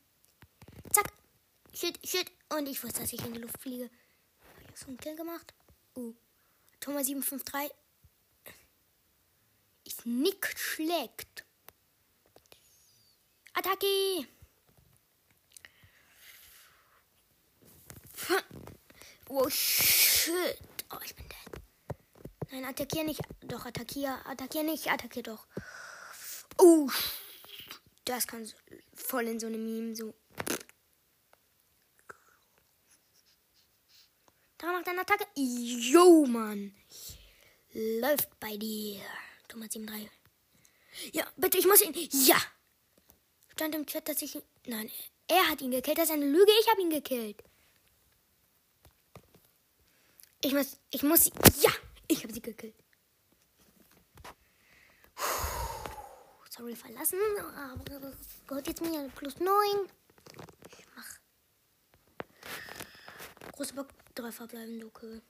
Shit, 1.74 1.98
shit. 2.06 2.30
Und 2.50 2.68
ich 2.68 2.82
wusste, 2.82 3.00
dass 3.00 3.12
ich 3.12 3.24
in 3.24 3.32
die 3.32 3.40
Luft 3.40 3.60
fliege. 3.60 3.84
Habe 3.84 4.72
ich 4.72 4.78
so 4.78 4.88
einen 4.88 4.98
Kill 4.98 5.16
gemacht? 5.16 5.54
Uh. 5.96 6.14
Thomas 6.80 7.06
753 7.06 7.72
ist 9.84 10.06
nicht 10.06 10.58
schlecht. 10.58 11.44
Attacke! 13.54 14.26
Oh 19.34 19.48
shit. 19.48 20.58
Oh, 20.90 20.98
ich 21.02 21.16
bin 21.16 21.26
dead. 21.26 21.62
Nein, 22.50 22.66
attackier 22.66 23.02
nicht. 23.02 23.22
Doch, 23.40 23.64
attackier. 23.64 24.20
Attackier 24.26 24.62
nicht. 24.62 24.90
Attackier 24.90 25.22
doch. 25.22 25.46
Oh. 26.58 26.90
Das 28.04 28.26
kann 28.26 28.46
voll 28.94 29.28
in 29.28 29.40
so 29.40 29.46
eine 29.46 29.56
Meme 29.56 29.96
so. 29.96 30.12
Da 34.62 34.71
macht 34.71 34.88
eine 34.88 35.00
Attacke. 35.00 35.26
Yo, 35.35 36.25
Mann. 36.25 36.73
Läuft 37.73 38.38
bei 38.38 38.57
dir. 38.57 39.00
Thomas 39.49 39.71
73. 39.71 40.09
Ja, 41.12 41.26
bitte, 41.37 41.59
ich 41.59 41.66
muss 41.66 41.83
ihn. 41.83 41.92
Ja. 42.26 42.37
Stand 43.49 43.75
im 43.75 43.85
Chat, 43.87 44.09
dass 44.09 44.23
ich 44.23 44.37
ihn. 44.37 44.42
Nein, 44.66 44.88
er 45.26 45.49
hat 45.49 45.61
ihn 45.62 45.73
gekillt. 45.73 45.99
Das 45.99 46.04
ist 46.04 46.12
eine 46.12 46.26
Lüge. 46.26 46.52
Ich 46.61 46.71
habe 46.71 46.81
ihn 46.81 46.90
gekillt. 46.90 47.42
Ich 50.45 50.52
muss, 50.54 50.78
ich 50.90 51.02
muss, 51.02 51.26
ja, 51.61 51.73
ich 52.07 52.23
habe 52.23 52.33
sie 52.33 52.40
gekillt. 52.40 52.76
Sorry, 56.50 56.76
verlassen, 56.76 57.19
aber 57.57 57.99
das 57.99 58.14
gehört 58.47 58.69
jetzt 58.69 58.81
mir 58.81 59.09
plus 59.16 59.40
9. 59.40 59.50
Ich 60.69 60.87
mach. 60.95 61.19
Große 63.52 63.75
Bock, 63.75 63.88
drei 64.14 64.33
verbleibende, 64.33 64.87
okay. 64.87 65.21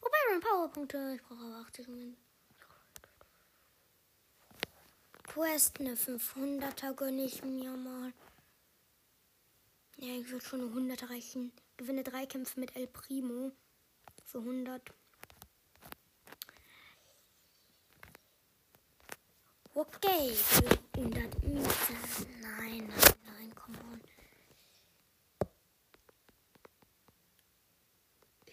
Wobei, 0.00 0.16
meine 0.28 0.40
Powerpunkte, 0.40 1.14
ich 1.16 1.22
brauche 1.22 1.44
aber 1.44 1.56
80 1.66 1.88
Moment. 1.88 2.16
Quest, 5.24 5.78
eine 5.78 5.94
500er 5.94 6.94
gönne 6.94 7.24
ich 7.24 7.42
mir 7.44 7.76
mal. 7.76 8.12
Ja, 9.96 10.14
ich 10.14 10.30
würde 10.30 10.44
schon 10.44 10.60
eine 10.60 10.68
100 10.68 11.02
erreichen. 11.02 11.52
Gewinne 11.76 12.02
drei 12.02 12.26
Kämpfe 12.26 12.58
mit 12.58 12.74
El 12.76 12.86
Primo 12.86 13.52
für 14.24 14.38
100. 14.38 14.82
Okay, 19.74 20.34
für 20.34 20.78
100 20.96 21.44
Münzen. 21.44 22.26
Nein, 22.40 22.88
nein, 22.88 23.17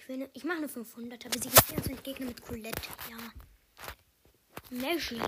Ich, 0.05 0.09
will 0.09 0.17
ne, 0.17 0.29
ich 0.33 0.43
mache 0.43 0.57
eine 0.57 0.69
500, 0.69 1.25
aber 1.25 1.33
sie 1.33 1.49
gibt 1.49 1.63
24 1.63 2.03
Gegner 2.03 2.27
mit 2.27 2.39
Colette. 2.39 2.79
Ja. 3.09 3.17
Magic. 4.69 5.19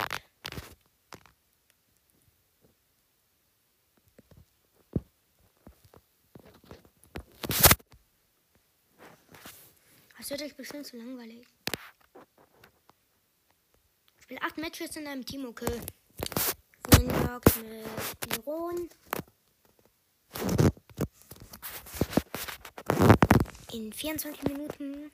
Das 10.15 10.29
wird 10.29 10.43
euch 10.43 10.55
bestimmt 10.55 10.85
zu 10.85 10.97
langweilig. 10.97 11.47
Ich 14.17 14.23
spiele 14.25 14.43
acht 14.43 14.59
Matches 14.59 14.95
in 14.95 15.07
einem 15.07 15.25
Team, 15.25 15.45
okay. 15.45 15.81
Windlock 16.91 17.45
mit 17.63 18.37
Iron. 18.45 18.89
In 23.73 23.91
24 23.91 24.43
Minuten. 24.43 25.11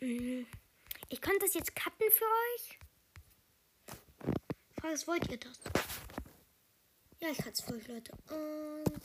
Mhm. 0.00 0.46
Ich 1.08 1.20
kann 1.20 1.36
das 1.40 1.54
jetzt 1.54 1.74
cutten 1.74 2.10
für 2.10 2.24
euch. 2.24 2.78
Was 4.82 5.06
wollt 5.06 5.30
ihr 5.30 5.38
das? 5.38 5.58
Ja, 7.20 7.28
ich 7.30 7.38
kann 7.38 7.52
es 7.52 7.60
für 7.60 7.74
euch, 7.74 7.88
Leute. 7.88 8.12
Und 8.30 9.02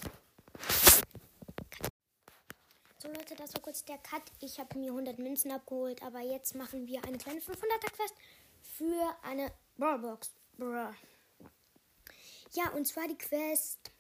so 3.02 3.08
Leute, 3.08 3.36
das 3.36 3.54
war 3.54 3.62
kurz 3.62 3.86
der 3.86 3.98
Cut. 3.98 4.24
Ich 4.42 4.60
habe 4.60 4.78
mir 4.78 4.92
100 4.92 5.20
Münzen 5.20 5.52
abgeholt, 5.52 6.04
aber 6.04 6.20
jetzt 6.20 6.54
machen 6.54 6.86
wir 6.86 7.04
eine 7.06 7.18
kleine 7.18 7.40
500er 7.40 7.92
Quest 7.94 8.14
für 8.62 9.16
eine 9.24 9.52
Brawlbox. 9.78 10.32
Brawl. 10.58 10.94
Ja, 12.54 12.70
und 12.72 12.86
zwar 12.86 13.08
die 13.08 13.18
Quest. 13.18 13.92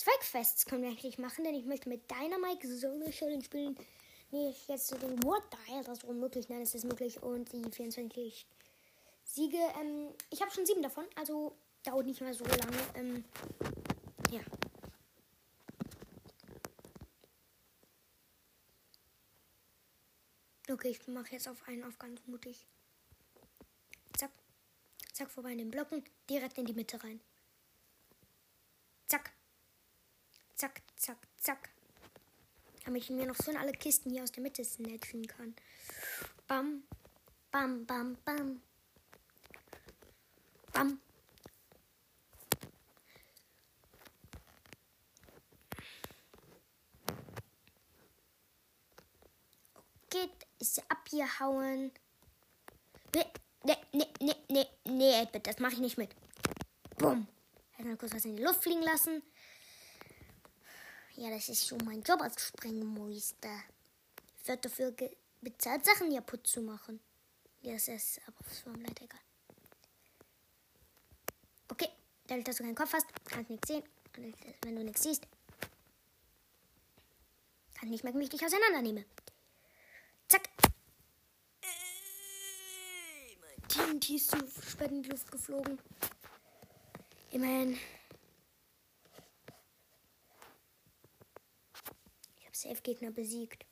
Zwei 0.00 0.16
Quests 0.20 0.64
können 0.64 0.82
wir 0.82 0.88
eigentlich 0.88 1.18
machen, 1.18 1.44
denn 1.44 1.54
ich 1.54 1.66
möchte 1.66 1.86
mit 1.90 2.10
Dynamite 2.10 2.66
Solo 2.74 3.12
Showdown 3.12 3.42
spielen. 3.42 3.76
Nee, 4.30 4.54
jetzt 4.66 4.86
so 4.86 4.96
den 4.96 5.22
Word 5.24 5.42
Dial, 5.52 5.84
das 5.84 5.98
ist 5.98 6.04
unmöglich. 6.04 6.48
Nein, 6.48 6.62
es 6.62 6.74
ist 6.74 6.86
möglich. 6.86 7.22
Und 7.22 7.52
die 7.52 7.62
24 7.70 8.46
Siege. 9.24 9.58
Ähm, 9.78 10.08
ich 10.30 10.40
habe 10.40 10.50
schon 10.52 10.64
sieben 10.64 10.80
davon, 10.80 11.04
also 11.16 11.54
dauert 11.82 12.06
nicht 12.06 12.22
mehr 12.22 12.32
so 12.32 12.46
lange. 12.46 12.78
Ähm, 12.94 13.24
ja. 14.30 14.40
Okay, 20.72 20.88
ich 20.88 21.06
mache 21.08 21.32
jetzt 21.32 21.46
auf 21.46 21.62
einen 21.68 21.84
auf 21.84 21.98
ganz 21.98 22.26
mutig. 22.26 22.64
Zack. 24.16 24.30
Zack, 25.12 25.30
vorbei 25.30 25.52
in 25.52 25.58
den 25.58 25.70
Blocken. 25.70 26.02
Direkt 26.30 26.56
in 26.56 26.64
die 26.64 26.72
Mitte 26.72 27.04
rein. 27.04 27.20
Zack. 29.06 29.30
Zack, 30.60 30.82
zack, 30.94 31.16
zack. 31.38 31.70
Damit 32.84 33.04
ich 33.04 33.08
mir 33.08 33.24
noch 33.24 33.34
so 33.34 33.50
in 33.50 33.56
alle 33.56 33.72
Kisten 33.72 34.10
hier 34.10 34.22
aus 34.22 34.30
der 34.30 34.42
Mitte 34.42 34.62
snatchen 34.62 35.26
kann. 35.26 35.56
Bam. 36.46 36.82
Bam, 37.50 37.86
bam, 37.86 38.18
bam. 38.26 38.60
Bam. 40.74 41.00
Geht 50.10 50.30
ist 50.58 50.74
sie 50.74 50.82
abgehauen. 50.90 51.90
Nee, 53.14 53.24
nee, 53.64 53.76
nee, 53.92 54.06
nee, 54.20 54.36
nee, 54.50 54.66
nee, 54.84 55.40
das 55.42 55.58
mache 55.58 55.72
ich 55.72 55.80
nicht 55.80 55.96
mit. 55.96 56.10
Bumm. 56.98 57.26
Hätte 57.70 57.88
mal 57.88 57.96
kurz 57.96 58.12
was 58.12 58.26
in 58.26 58.36
die 58.36 58.42
Luft 58.42 58.62
fliegen 58.62 58.82
lassen. 58.82 59.22
Ja, 61.16 61.30
das 61.30 61.48
ist 61.48 61.66
schon 61.66 61.80
mein 61.84 62.02
Job 62.02 62.20
als 62.20 62.46
Sprengmeister. 62.46 63.62
Ich 64.40 64.48
werde 64.48 64.62
dafür 64.62 64.94
bezahlt, 65.40 65.84
Sachen 65.84 66.14
kaputt 66.14 66.46
zu 66.46 66.62
machen. 66.62 67.00
Ja, 67.62 67.74
das 67.74 67.88
ist 67.88 68.20
aber 68.26 68.36
was 68.46 68.60
vom 68.60 68.74
Leid 68.76 69.00
egal. 69.02 69.20
Okay, 71.68 71.88
dadurch, 72.26 72.44
dass 72.44 72.56
du 72.56 72.62
keinen 72.64 72.74
Kopf 72.74 72.92
hast, 72.94 73.06
kannst 73.24 73.50
du 73.50 73.54
nichts 73.54 73.68
sehen. 73.68 73.82
Und 74.16 74.34
wenn 74.62 74.76
du 74.76 74.84
nichts 74.84 75.02
siehst, 75.02 75.26
kann 77.74 77.88
ich 77.88 77.90
nicht 77.90 78.04
mehr, 78.04 78.14
wie 78.14 78.22
ich 78.24 78.30
dich 78.30 78.44
auseinandernehme. 78.44 79.04
Zack. 80.28 80.48
Ey, 81.62 83.36
mein 83.40 83.68
TNT 83.68 84.10
ist 84.10 84.30
zu 84.30 84.38
spät 84.62 84.90
in 84.90 85.02
die 85.02 85.10
Luft 85.10 85.30
geflogen. 85.30 85.78
Immerhin. 87.30 87.78
Safe 92.60 92.82
Gegner 92.82 93.10
besiegt. 93.10 93.64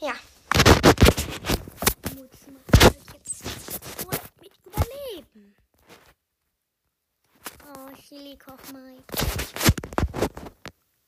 Ja. 0.00 0.14
Muss 2.14 2.46
man 2.46 2.64
jetzt 3.12 3.44
mit 4.40 4.52
überleben. 4.64 5.54
Oh, 7.66 7.94
Chili 7.94 8.38
Koch 8.38 8.72
mal. 8.72 8.96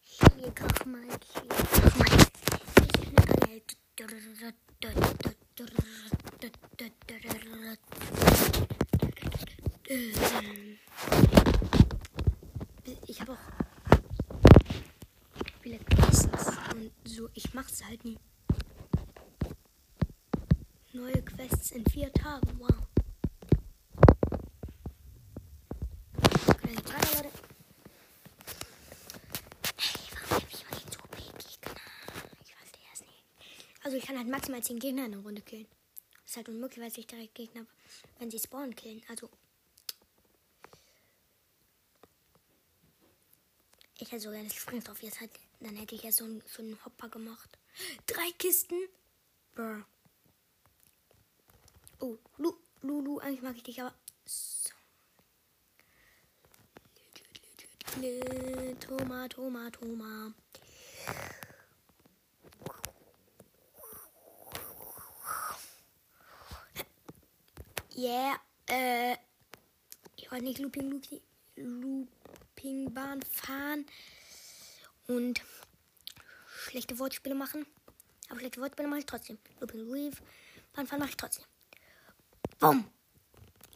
Chili 0.02 0.52
Koch 0.54 0.84
mal. 0.84 1.08
Ich 13.06 13.20
habe 13.20 13.32
auch 13.32 13.38
viele 15.60 15.78
Quests 15.80 16.26
und 16.74 16.90
so. 17.04 17.28
Ich 17.34 17.52
mach's 17.52 17.84
halt 17.84 18.02
nie. 18.02 18.16
Neue 20.94 21.20
Quests 21.22 21.72
in 21.72 21.84
vier 21.84 22.10
Tagen. 22.10 22.58
Wow. 22.58 22.70
Ich? 29.76 29.94
Ich 29.94 31.58
es. 32.94 33.02
Also 33.84 33.96
ich 33.98 34.06
kann 34.06 34.16
halt 34.16 34.28
maximal 34.28 34.62
10 34.62 34.78
Gegner 34.78 35.04
in 35.04 35.12
einer 35.12 35.22
Runde 35.22 35.42
killen. 35.42 35.66
Ist 36.24 36.38
halt 36.38 36.48
unmöglich, 36.48 36.82
weil 36.82 36.90
sich 36.90 37.06
direkt 37.06 37.34
Gegner, 37.34 37.66
wenn 38.18 38.30
sie 38.30 38.38
spawnen, 38.38 38.74
killen. 38.74 39.02
Also. 39.10 39.28
Hätte 44.12 44.24
sogar 44.24 44.42
das 44.42 44.54
Springstoff 44.54 45.02
jetzt 45.02 45.20
halt, 45.20 45.30
dann 45.60 45.74
hätte 45.74 45.94
ich 45.94 46.02
ja 46.02 46.12
so 46.12 46.24
einen, 46.24 46.42
so 46.46 46.62
einen 46.62 46.78
Hopper 46.84 47.08
gemacht. 47.08 47.58
Drei 48.06 48.30
Kisten? 48.38 48.76
Brr. 49.54 49.84
Oh, 52.00 52.18
Lu, 52.36 52.54
Lulu, 52.82 53.18
eigentlich 53.18 53.42
mag 53.42 53.56
ich 53.56 53.62
dich, 53.62 53.80
aber. 53.80 53.94
So. 54.26 54.70
Toma, 58.80 59.28
Toma, 59.28 59.70
Toma. 59.70 60.32
Yeah, 67.94 68.40
äh. 68.66 69.16
Ich 70.16 70.30
wollte 70.30 70.44
nicht 70.44 70.58
Looping, 70.58 70.90
Looping, 70.90 72.08
Loopingbahn 72.62 73.22
fahren 73.22 73.86
und 75.08 75.42
schlechte 76.46 76.98
Wortspiele 76.98 77.34
machen. 77.34 77.66
Aber 78.28 78.38
schlechte 78.38 78.60
Wortspiele 78.60 78.88
mache 78.88 79.00
ich 79.00 79.06
trotzdem. 79.06 79.38
Looping, 79.60 79.90
Reef, 79.90 80.22
Bahn 80.72 80.86
fahren 80.86 81.00
mache 81.00 81.10
ich 81.10 81.16
trotzdem. 81.16 81.44
Bumm. 82.58 82.90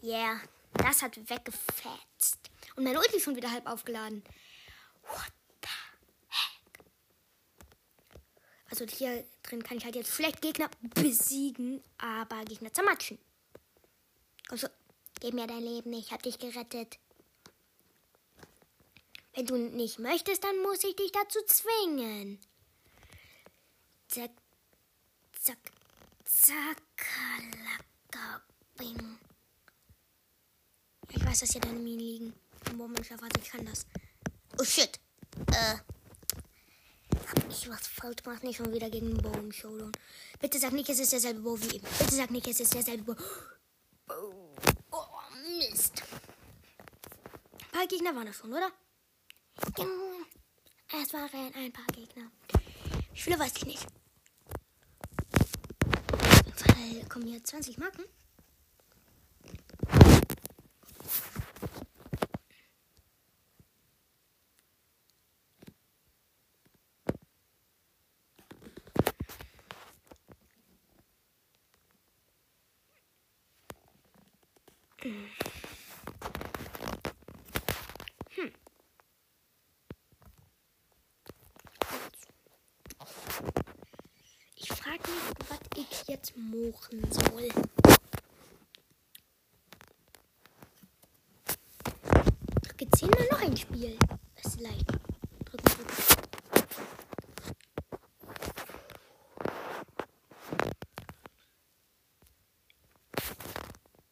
Yeah, 0.03 0.40
das 0.75 1.03
hat 1.03 1.16
weggefetzt. 1.16 2.38
Und 2.77 2.85
mein 2.85 2.96
Ulti 2.96 3.16
ist 3.16 3.25
schon 3.25 3.37
wieder 3.37 3.51
halb 3.51 3.66
aufgeladen. 3.66 4.22
What 5.03 5.33
the 5.62 5.68
heck? 6.29 6.85
Also 8.70 8.87
hier 8.87 9.27
drin 9.42 9.62
kann 9.62 9.79
ich 9.79 9.85
halt 9.85 9.96
jetzt 9.96 10.11
vielleicht 10.11 10.40
Gegner 10.40 10.70
besiegen, 10.94 11.83
aber 11.99 12.44
Gegner 12.44 12.72
zermatschen. 12.72 13.18
Schon, 14.55 14.70
gib 15.20 15.35
mir 15.35 15.49
dein 15.49 15.62
Leben, 15.62 15.92
ich 15.92 16.12
hab 16.12 16.22
dich 16.22 16.38
gerettet. 16.38 16.99
Wenn 19.37 19.44
du 19.44 19.57
nicht 19.59 19.99
möchtest, 19.99 20.42
dann 20.44 20.59
muss 20.62 20.83
ich 20.83 20.96
dich 20.96 21.12
dazu 21.12 21.38
zwingen. 21.46 22.40
Zack, 24.09 24.31
zack, 25.38 25.59
zack, 26.25 26.83
lacka, 27.66 28.42
bing. 28.79 29.18
Ich 31.11 31.22
weiß, 31.22 31.40
dass 31.40 31.51
hier 31.51 31.61
deine 31.61 31.79
Minen 31.79 31.99
liegen. 31.99 32.35
Moment, 32.77 33.11
warte, 33.11 33.38
ich 33.38 33.51
kann 33.51 33.66
das. 33.66 33.87
Oh 34.59 34.64
shit. 34.64 34.99
Äh. 35.53 35.77
Hab 37.29 37.51
ich 37.51 37.68
was 37.68 37.87
falsch 37.88 38.22
gemacht? 38.22 38.42
Nicht 38.42 38.57
schon 38.57 38.72
wieder 38.72 38.88
gegen 38.88 39.18
den 39.18 39.35
im 39.35 39.53
Showdown. 39.53 39.92
Bitte 40.40 40.59
sag 40.59 40.72
nicht, 40.72 40.88
es 40.88 40.99
ist 40.99 41.12
derselbe 41.12 41.40
Bow 41.40 41.61
wie 41.61 41.77
eben. 41.77 41.87
Bitte 41.99 42.14
sag 42.14 42.31
nicht, 42.31 42.46
es 42.46 42.61
ist 42.61 42.72
derselbe 42.72 43.14
Bow. 43.14 43.16
Oh, 44.92 45.07
Mist. 45.59 46.03
Ein 47.61 47.70
paar 47.72 47.87
Gegner 47.87 48.14
waren 48.14 48.27
das 48.27 48.37
schon, 48.37 48.55
oder? 48.55 48.72
Es 49.58 51.12
waren 51.12 51.54
ein 51.54 51.72
paar 51.72 51.86
Gegner. 51.92 52.30
Wie 53.12 53.20
viele 53.20 53.38
weiß 53.38 53.52
ich 53.56 53.66
nicht. 53.66 53.86
Weil 56.66 57.04
kommen 57.08 57.26
hier 57.26 57.42
20 57.42 57.78
Marken. 57.78 58.04
Hm. 75.02 75.30
Ich 84.56 84.68
frage 84.68 84.95
mich, 84.95 84.95
was 85.48 85.60
ich 85.76 86.08
jetzt 86.08 86.36
machen 86.36 87.10
soll. 87.10 87.48
Drücke 92.62 92.90
zehnmal 92.96 93.26
noch 93.30 93.40
ein 93.42 93.56
Spiel. 93.56 93.98
Das 94.36 94.54
ist 94.54 94.60
leicht. 94.60 94.88
Drücken, 95.44 95.64
drücken. 95.64 96.16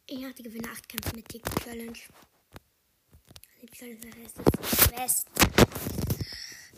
Ich 0.07 0.21
dachte, 0.21 0.43
gewinne 0.43 0.69
8 0.71 0.89
Kämpfe 0.89 1.15
mit 1.15 1.27
Tick 1.27 1.43
Challenge. 1.63 1.99
Die 3.61 3.67
Challenge 3.67 4.11
heißt 4.23 4.39
es 4.39 4.91
West. 4.91 5.27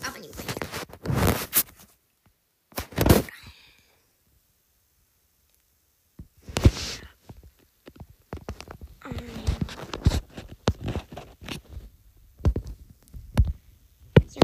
Aber 0.06 0.20
nicht 0.20 0.36
mehr. 0.36 0.56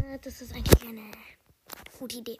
Ja, 0.02 0.13
das 0.24 0.40
ist 0.40 0.54
eigentlich 0.54 0.88
eine 0.88 1.10
gute 1.98 2.16
Idee. 2.16 2.38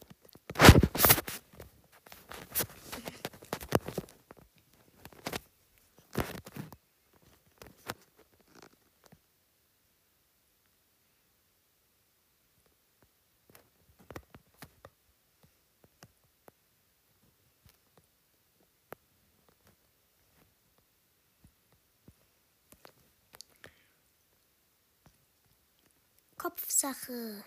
Kopfsache. 26.38 27.44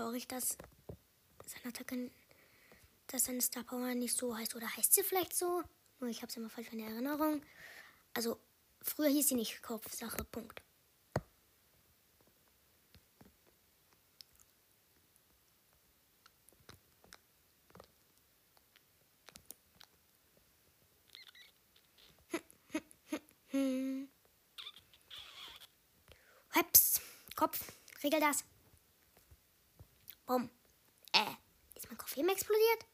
Traurig, 0.00 0.26
dass 0.28 0.56
seine 1.44 1.66
Attacke, 1.66 2.10
dass 3.08 3.24
seine 3.24 3.42
Star 3.42 3.64
Power 3.64 3.94
nicht 3.94 4.16
so 4.16 4.34
heißt. 4.34 4.56
Oder 4.56 4.66
heißt 4.74 4.94
sie 4.94 5.02
vielleicht 5.02 5.36
so? 5.36 5.62
Nur 5.98 6.08
ich 6.08 6.22
habe 6.22 6.30
es 6.30 6.36
immer 6.38 6.48
falsch 6.48 6.72
in 6.72 6.80
Erinnerung. 6.80 7.42
Also, 8.14 8.40
früher 8.80 9.10
hieß 9.10 9.28
sie 9.28 9.34
nicht 9.34 9.60
Kopfsache. 9.60 10.24
Punkt. 10.24 10.62
Hm. 23.48 24.08
Heps. 26.52 27.02
Kopf. 27.36 27.70
Regel 28.02 28.20
das. 28.20 28.44
Bumm. 30.30 30.48
Äh. 31.10 31.26
Ist 31.74 31.88
mein 31.88 31.98
Kopf 31.98 32.16
eben 32.16 32.28
explodiert? 32.50 32.86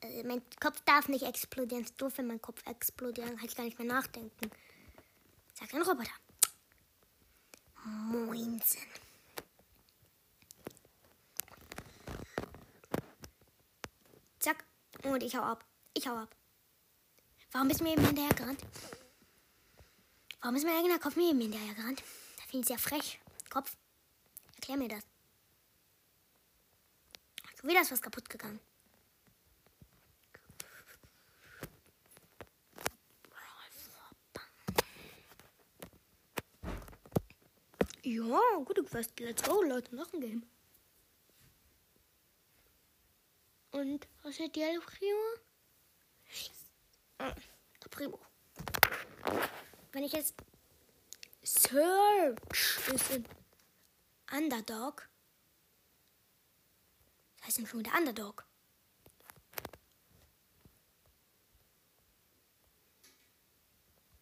Äh, 0.00 0.22
mein 0.24 0.42
Kopf 0.60 0.80
darf 0.82 1.08
nicht 1.08 1.24
explodieren. 1.24 1.84
Es 1.84 1.90
ist 1.90 2.00
doof, 2.00 2.14
wenn 2.16 2.26
mein 2.26 2.40
Kopf 2.42 2.64
explodiert. 2.66 3.28
Dann 3.28 3.36
kann 3.36 3.46
ich 3.46 3.56
gar 3.56 3.64
nicht 3.64 3.78
mehr 3.78 3.88
nachdenken. 3.88 4.50
Sagt 5.54 5.74
ein 5.74 5.82
Roboter. 5.82 6.10
Moinsen. 7.84 8.80
Zack. 14.38 14.64
Und 15.04 15.22
ich 15.22 15.36
hau 15.36 15.42
ab. 15.42 15.64
Ich 15.94 16.06
hau 16.06 16.16
ab. 16.16 16.34
Warum 17.50 17.68
bist 17.68 17.80
du 17.80 17.84
mir 17.84 17.92
eben 17.92 18.06
hinterher 18.06 18.34
gerannt? 18.34 18.60
Warum 20.40 20.56
ist 20.56 20.64
mein 20.64 20.78
eigener 20.78 20.98
Kopf 20.98 21.16
mir 21.16 21.34
hinterher 21.34 21.74
gerannt? 21.74 22.02
Da 22.38 22.42
finde 22.44 22.60
ich 22.60 22.66
sehr 22.66 22.78
frech. 22.78 23.20
Kopf, 23.50 23.76
erklär 24.56 24.78
mir 24.78 24.88
das. 24.88 25.11
Schon 27.62 27.70
wieder 27.70 27.82
ist 27.82 27.92
was 27.92 28.02
kaputt 28.02 28.28
gegangen. 28.28 28.58
Ja, 38.02 38.40
gute 38.64 38.82
Quest. 38.82 39.20
Let's 39.20 39.44
go, 39.44 39.62
Leute. 39.62 39.94
Noch 39.94 40.12
ein 40.12 40.20
Game. 40.20 40.42
Und 43.70 44.08
was 44.24 44.40
hat 44.40 44.56
die 44.56 44.80
Primo? 44.84 45.20
Ah, 47.18 47.32
Primo. 47.90 48.18
Wenn 49.92 50.02
ich 50.02 50.12
jetzt 50.14 50.34
Search 51.44 52.88
ist 52.92 53.10
in 53.12 53.24
Underdog. 54.32 55.08
Das 57.44 57.58
heißt 57.58 57.68
schon 57.68 57.82
der 57.82 57.94
Underdog. 57.94 58.44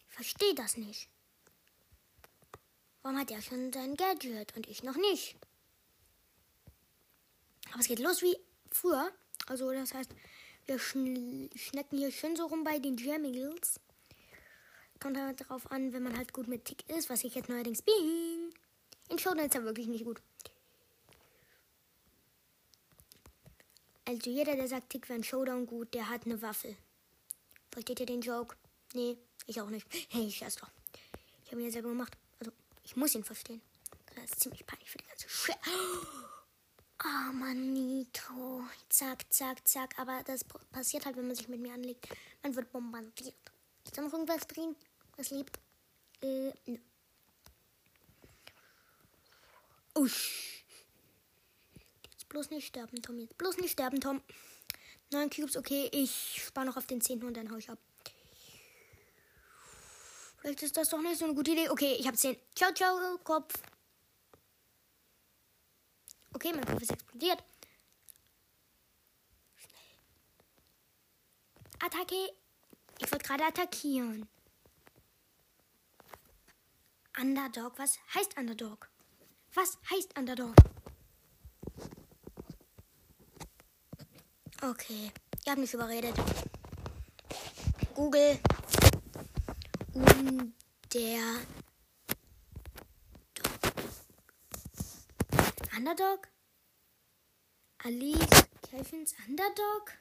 Ich 0.09 0.15
verstehe 0.15 0.55
das 0.55 0.77
nicht. 0.77 1.09
Warum 3.03 3.19
hat 3.19 3.31
er 3.31 3.41
schon 3.41 3.73
sein 3.73 3.95
Gadget 3.95 4.57
und 4.57 4.67
ich 4.69 4.83
noch 4.83 4.97
nicht? 4.97 5.37
Aber 7.71 7.81
es 7.81 7.87
geht 7.87 8.01
los 8.01 8.21
wie 8.23 8.37
früher. 8.71 9.13
Also 9.47 9.71
das 9.73 9.95
heißt, 9.95 10.11
wir 10.67 10.79
schnecken 10.79 11.99
hier 11.99 12.11
schön 12.11 12.37
so 12.37 12.47
rum 12.47 12.65
bei 12.65 12.79
den 12.79 12.97
Jamigles. 12.97 13.81
Kommt 14.99 15.17
halt 15.17 15.41
darauf 15.41 15.71
an, 15.71 15.93
wenn 15.93 16.03
man 16.03 16.17
halt 16.17 16.33
gut 16.33 16.49
mit 16.49 16.65
Tick 16.67 16.89
ist, 16.91 17.09
was 17.09 17.25
ich 17.25 17.35
jetzt 17.35 17.49
neuerdings 17.49 17.83
bin. 17.83 18.55
In 19.09 19.19
Showdown 19.19 19.47
ist 19.47 19.55
er 19.55 19.65
wirklich 19.65 19.87
nicht 19.87 20.05
gut. 20.05 20.21
Also 24.07 24.31
jeder, 24.31 24.57
der 24.57 24.69
sagt, 24.69 24.91
Tick 24.91 25.09
wäre 25.09 25.19
in 25.19 25.25
Showdown 25.25 25.67
gut, 25.67 25.95
der 25.95 26.09
hat 26.09 26.27
eine 26.27 26.41
Waffe. 26.43 26.77
Versteht 27.71 28.01
ihr 28.01 28.07
den 28.07 28.21
Joke? 28.21 28.57
Nee, 28.95 29.17
ich 29.47 29.61
auch 29.61 29.71
nicht. 29.71 29.87
Hey, 30.11 30.27
ich 30.27 30.41
weiß 30.41 30.57
doch. 30.57 30.71
Ich 31.45 31.51
habe 31.51 31.61
ihn 31.61 31.67
ja 31.67 31.73
selber 31.73 31.91
gemacht. 31.91 32.17
Ich 32.85 32.97
muss 32.97 33.15
ihn 33.15 33.25
verstehen. 33.25 33.61
Das 34.17 34.25
ist 34.25 34.41
ziemlich 34.41 34.67
peinlich 34.67 34.91
für 34.91 34.99
die 34.99 35.07
ganze 35.07 35.29
Shit. 35.29 35.57
Oh, 37.03 37.33
Manito. 37.33 38.63
Zack, 38.91 39.25
zack, 39.33 39.67
zack. 39.67 39.99
Aber 39.99 40.23
das 40.25 40.45
passiert 40.71 41.07
halt, 41.07 41.17
wenn 41.17 41.29
man 41.29 41.35
sich 41.35 41.49
mit 41.49 41.59
mir 41.59 41.73
anlegt. 41.73 42.07
Man 42.43 42.55
wird 42.55 42.71
bombardiert. 42.71 43.35
Ist 43.87 43.97
da 43.97 44.03
noch 44.03 44.13
irgendwas 44.13 44.47
drin? 44.47 44.77
Was 45.17 45.31
liebt? 45.31 45.59
Äh, 46.21 46.53
ne. 46.67 46.79
Usch. 49.97 50.60
Bloß 52.31 52.51
nicht 52.51 52.69
sterben, 52.69 53.03
Tom. 53.03 53.19
Jetzt 53.19 53.37
bloß 53.37 53.59
nicht 53.59 53.73
sterben, 53.73 54.01
Tom. 54.01 54.23
Neun 55.11 55.29
Cubes, 55.31 55.57
okay. 55.57 55.91
Ich 55.93 56.45
spare 56.47 56.65
noch 56.65 56.77
auf 56.77 56.87
den 56.87 57.01
zehnten 57.01 57.27
und 57.27 57.37
dann 57.37 57.51
hau 57.51 57.57
ich 57.57 57.69
ab. 57.69 57.79
Vielleicht 60.39 60.63
ist 60.63 60.77
das 60.77 60.89
doch 60.89 61.03
nicht 61.03 61.19
so 61.19 61.25
eine 61.25 61.35
gute 61.35 61.51
Idee. 61.51 61.69
Okay, 61.69 61.97
ich 61.99 62.07
habe 62.07 62.17
10. 62.17 62.39
Ciao, 62.55 62.73
ciao, 62.73 63.19
Kopf. 63.25 63.53
Okay, 66.33 66.53
mein 66.55 66.65
Kopf 66.65 66.81
ist 66.81 66.93
explodiert. 66.93 67.43
Schnell. 69.57 69.99
Attacke. 71.81 72.33
Ich 72.99 73.11
wollte 73.11 73.27
gerade 73.27 73.45
attackieren. 73.45 74.29
Underdog. 77.21 77.77
Was 77.77 77.99
heißt 78.15 78.39
Underdog? 78.39 78.89
Was 79.53 79.79
heißt 79.91 80.17
Underdog? 80.17 80.55
Okay. 84.63 85.11
Ihr 85.47 85.53
habt 85.53 85.61
mich 85.61 85.73
überredet. 85.73 86.15
Google 87.95 88.39
und 89.95 90.55
der 90.93 91.23
Underdog? 95.77 96.29
Alice 97.79 98.49
Kevins 98.61 99.15
Underdog? 99.27 99.93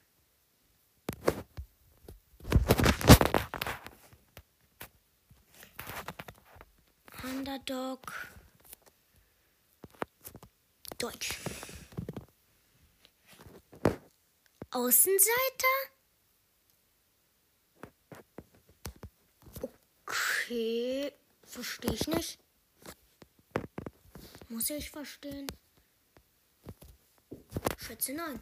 Underdog 7.23 8.11
Deutsch. 10.97 11.39
Außenseiter? 14.79 15.75
Okay, 19.61 21.11
verstehe 21.43 21.93
ich 21.93 22.07
nicht. 22.07 22.39
Muss 24.47 24.69
ich 24.69 24.89
verstehen? 24.89 25.47
Schätze 27.77 28.13
nein. 28.13 28.39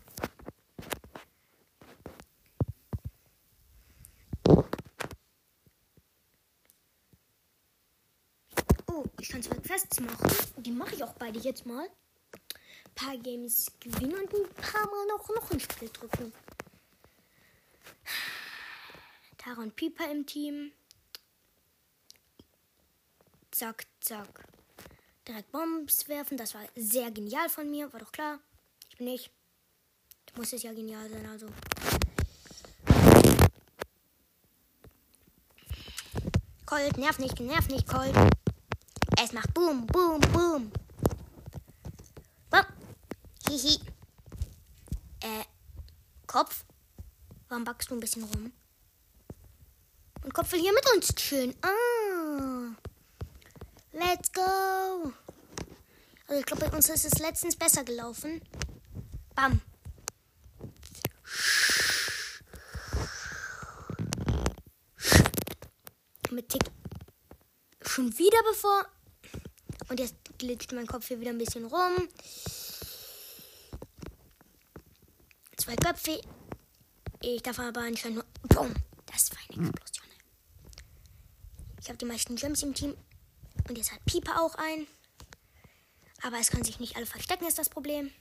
Oh, 8.86 9.04
ich 9.20 9.30
kann 9.30 9.42
zwei 9.42 9.56
Quests 9.56 10.00
machen. 10.02 10.30
Die 10.58 10.72
mache 10.72 10.94
ich 10.94 11.04
auch 11.04 11.14
beide 11.14 11.40
jetzt 11.40 11.66
mal. 11.66 11.90
Paar 12.98 13.16
Games 13.18 13.72
gewinnen 13.80 14.16
und 14.16 14.34
ein 14.34 14.54
paar 14.56 14.88
Mal 14.88 15.06
noch, 15.08 15.30
noch 15.30 15.52
ein 15.52 15.60
Spiel 15.60 15.88
drücken. 15.90 16.34
Tara 19.38 19.62
und 19.62 19.76
Pieper 19.76 20.10
im 20.10 20.26
Team. 20.26 20.72
Zack, 23.52 23.86
zack. 24.02 24.48
Direkt 25.28 25.52
Bombs 25.52 26.10
werfen. 26.10 26.38
Das 26.38 26.56
war 26.56 26.64
sehr 26.76 27.12
genial 27.12 27.48
von 27.50 27.70
mir. 27.70 27.94
War 27.94 28.00
doch 28.00 28.12
klar. 28.12 28.40
Ich 28.90 28.98
bin 28.98 29.06
nicht. 29.06 29.30
Muss 30.36 30.54
es 30.54 30.64
ja 30.64 30.74
genial 30.74 31.08
sein, 31.08 31.26
also. 31.28 31.46
Colt, 36.66 36.98
nerv 36.98 37.20
nicht, 37.20 37.40
nerv 37.40 37.68
nicht, 37.68 37.88
Colt. 37.88 38.16
Es 39.22 39.34
macht 39.34 39.54
Boom, 39.54 39.86
Boom. 39.86 40.20
Boom. 40.34 40.72
Hihi. 43.58 43.80
Äh, 45.22 45.44
Kopf? 46.28 46.64
Warum 47.50 47.64
backst 47.64 47.90
du 47.90 47.96
ein 47.96 48.00
bisschen 48.00 48.24
rum? 48.24 48.52
Und 50.24 50.34
Kopf 50.34 50.52
will 50.52 50.60
hier 50.60 50.74
mit 50.74 50.86
uns 50.94 51.08
chillen. 51.16 51.56
Ah. 51.64 52.76
Let's 53.94 54.32
go! 54.32 55.12
Also 56.28 56.40
ich 56.40 56.46
glaube, 56.46 56.70
bei 56.70 56.76
uns 56.76 56.88
ist 56.90 57.06
es 57.06 57.18
letztens 57.18 57.56
besser 57.56 57.84
gelaufen. 57.84 58.42
Bam. 59.34 59.62
Mit 66.30 66.50
Tick. 66.50 66.62
Schon 67.82 68.16
wieder 68.20 68.38
bevor. 68.52 68.86
Und 69.90 70.00
jetzt 70.00 70.16
glitscht 70.38 70.74
mein 70.74 70.86
Kopf 70.86 71.08
hier 71.08 71.20
wieder 71.20 71.32
ein 71.32 71.40
bisschen 71.40 71.66
rum. 71.66 72.08
Zwei 75.68 75.76
Köpfe. 75.76 76.22
Ich 77.22 77.44
darf 77.44 77.60
aber 77.60 77.82
anscheinend 77.82 78.20
nur. 78.20 78.26
Boom. 78.48 78.74
Das 79.06 79.30
war 79.32 79.40
eine 79.50 79.68
Explosion. 79.68 80.08
Ich 81.82 81.90
habe 81.90 81.98
die 81.98 82.06
meisten 82.06 82.38
Gems 82.38 82.64
im 82.64 82.74
Team. 82.74 82.96
Und 83.68 83.78
jetzt 83.78 83.92
hat 83.92 84.00
Pieper 84.06 84.42
auch 84.42 84.56
ein. 84.56 84.88
Aber 86.24 86.40
es 86.40 86.52
können 86.52 86.64
sich 86.64 86.80
nicht 86.80 86.96
alle 86.96 87.06
verstecken, 87.06 87.46
ist 87.46 87.60
das 87.60 87.68
Problem. 87.68 88.12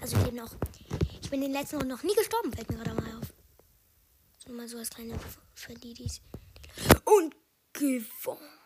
Also 0.00 0.16
ich 0.16 0.24
lebe 0.24 0.36
noch. 0.36 0.54
Ich 1.20 1.28
bin 1.28 1.42
in 1.42 1.52
den 1.52 1.60
letzten 1.60 1.76
Runden 1.76 1.90
noch 1.90 2.04
nie 2.04 2.14
gestorben, 2.14 2.54
fällt 2.54 2.70
mir 2.70 2.78
gerade 2.78 2.94
mal 2.94 3.18
auf. 3.18 3.34
So 4.38 4.50
mal 4.50 4.66
so 4.66 4.78
als 4.78 4.88
kleine 4.88 5.20
für 5.54 5.74
die, 5.74 5.92
die 5.92 6.10
Und 7.04 7.36
gewonnen. 7.74 8.58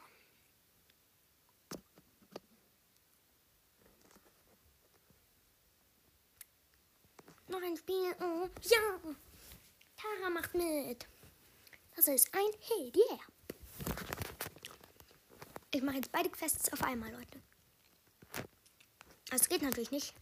Noch 7.53 7.61
ein 7.72 7.76
Spiel. 7.76 8.14
Oh, 8.20 8.48
ja. 8.62 9.14
Tara 9.96 10.30
macht 10.30 10.54
mit. 10.54 11.06
Das 11.96 12.08
ist 12.08 12.30
ein 12.35 12.40
Hey, 12.61 12.92
yeah. 12.94 13.18
Ich 15.70 15.82
mache 15.82 15.96
jetzt 15.96 16.12
beide 16.12 16.28
Quests 16.28 16.72
auf 16.72 16.82
einmal, 16.82 17.11
Leute. 17.11 17.40
Das 19.30 19.48
geht 19.48 19.62
natürlich 19.62 19.90
nicht. 19.90 20.14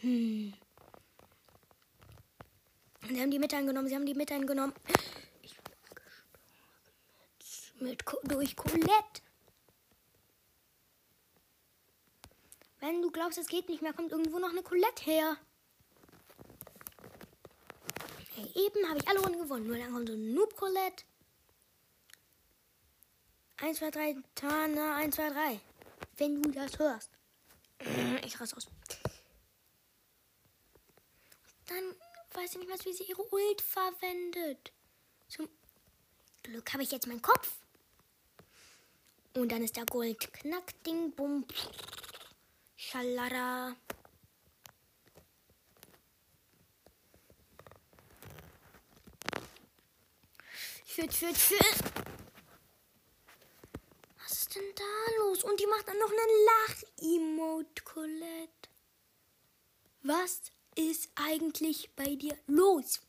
Sie 0.00 0.54
haben 3.20 3.30
die 3.30 3.38
mit 3.38 3.52
eingenommen, 3.52 3.88
sie 3.88 3.94
haben 3.94 4.06
die 4.06 4.14
mit 4.14 4.32
eingenommen. 4.32 4.74
Ich 5.42 5.54
mit, 7.80 8.02
durch 8.24 8.56
Colette. 8.56 9.22
Wenn 12.84 12.93
du 13.04 13.10
glaubst, 13.10 13.38
es 13.38 13.46
geht 13.46 13.68
nicht 13.68 13.82
mehr, 13.82 13.92
kommt 13.92 14.12
irgendwo 14.12 14.38
noch 14.38 14.50
eine 14.50 14.62
Colette 14.62 15.04
her. 15.04 15.36
Hey, 18.34 18.50
eben 18.54 18.88
habe 18.88 18.98
ich 18.98 19.08
alle 19.08 19.20
Runden 19.20 19.38
gewonnen. 19.40 19.66
Nur 19.66 19.76
dann 19.76 19.92
kommt 19.92 20.08
so 20.08 20.14
ein 20.14 20.34
Noob 20.34 20.56
Colette. 20.56 21.04
1, 23.58 23.78
2, 23.78 23.90
3, 23.90 24.16
Tana, 24.34 24.96
1, 24.96 25.14
2, 25.14 25.30
3. 25.30 25.60
Wenn 26.16 26.42
du 26.42 26.50
das 26.50 26.78
hörst. 26.78 27.10
Ich 28.24 28.40
raus 28.40 28.54
aus. 28.54 28.66
Dann 31.66 31.94
weiß 32.32 32.52
ich 32.52 32.58
nicht 32.58 32.68
mehr, 32.68 32.78
wie 32.84 32.92
sie 32.94 33.04
ihre 33.04 33.22
Ult 33.22 33.60
verwendet. 33.60 34.72
Zum 35.28 35.48
Glück 36.42 36.72
habe 36.72 36.82
ich 36.82 36.90
jetzt 36.90 37.06
meinen 37.06 37.20
Kopf. 37.20 37.58
Und 39.34 39.52
dann 39.52 39.62
ist 39.62 39.76
der 39.76 39.84
Gold. 39.84 40.32
Knack, 40.32 40.82
ding, 40.84 41.12
bum. 41.12 41.46
Schalala. 42.94 43.74
Shit, 50.86 51.12
shit, 51.12 51.36
shit. 51.36 51.82
Was 54.22 54.32
ist 54.32 54.54
denn 54.54 54.62
da 54.76 55.24
los? 55.24 55.42
Und 55.42 55.58
die 55.58 55.66
macht 55.66 55.88
dann 55.88 55.98
noch 55.98 56.08
einen 56.08 56.44
Lach-Emote, 56.46 57.82
Colette. 57.82 58.68
Was 60.02 60.42
ist 60.76 61.10
eigentlich 61.16 61.90
bei 61.96 62.14
dir 62.14 62.38
los? 62.46 63.00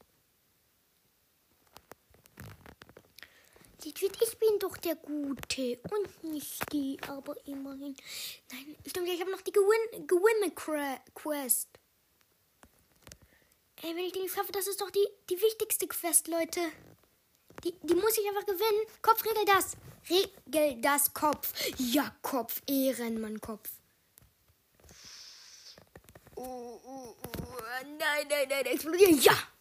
Tut, 3.94 4.22
ich 4.22 4.38
bin 4.40 4.60
doch 4.60 4.78
der 4.78 4.96
Gute 4.96 5.80
und 5.92 6.24
nicht 6.24 6.72
die, 6.74 6.98
aber 7.08 7.36
immerhin. 7.46 7.96
Nein, 8.52 8.76
stimmt, 8.86 9.08
ich 9.08 9.22
habe 9.22 9.32
noch 9.32 9.42
die 9.42 9.52
Gewin 9.52 10.08
Gewinne-Quest. 10.08 11.70
Ey, 13.82 13.96
wenn 13.96 14.06
ich 14.06 14.14
die 14.14 14.22
nicht 14.22 14.34
schaffe, 14.34 14.52
das 14.52 14.68
ist 14.68 14.82
doch 14.82 14.90
die, 14.90 15.08
die 15.30 15.40
wichtigste 15.42 15.88
Quest, 15.88 16.28
Leute. 16.28 16.62
Die, 17.64 17.74
die 17.84 17.96
muss 17.96 18.18
ich 18.18 18.28
einfach 18.28 18.46
gewinnen. 18.46 18.88
Kopf, 19.02 19.24
regel 19.24 19.46
das. 19.46 19.78
Regel 20.10 20.82
das, 20.82 21.14
Kopf. 21.14 21.54
Ja, 21.78 22.16
Kopf, 22.22 22.62
Ehrenmann, 22.68 23.40
Kopf. 23.40 23.70
Uh, 26.36 26.42
uh, 26.42 27.10
uh, 27.10 27.16
nein, 27.98 28.28
nein, 28.28 28.48
nein, 28.50 28.66
explodieren. 28.66 29.20
Ja! 29.22 29.55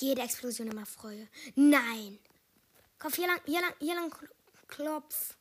Jeder 0.00 0.24
Explosion 0.24 0.68
immer 0.68 0.86
freue. 0.86 1.28
Nein! 1.54 2.18
Kopf, 2.98 3.16
hier 3.16 3.26
lang, 3.26 3.40
hier 3.44 3.60
lang, 3.60 3.74
hier 3.78 3.94
lang, 3.94 4.14
Klopf. 4.68 5.36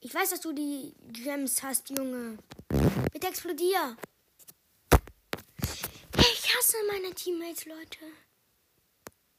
Ich 0.00 0.14
weiß, 0.14 0.30
dass 0.30 0.40
du 0.40 0.52
die 0.52 0.94
Gems 1.12 1.62
hast, 1.62 1.90
Junge. 1.90 2.38
Bitte 3.12 3.28
explodier. 3.28 3.96
Ich 6.18 6.56
hasse 6.56 6.76
meine 6.86 7.14
Teammates, 7.14 7.66
Leute. 7.66 7.98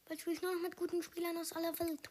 Weil 0.08 0.20
spiele 0.20 0.36
ich 0.36 0.42
nur 0.42 0.54
noch 0.54 0.62
mit 0.62 0.76
guten 0.76 1.02
Spielern 1.04 1.38
aus 1.38 1.54
aller 1.54 1.78
Welt. 1.80 2.10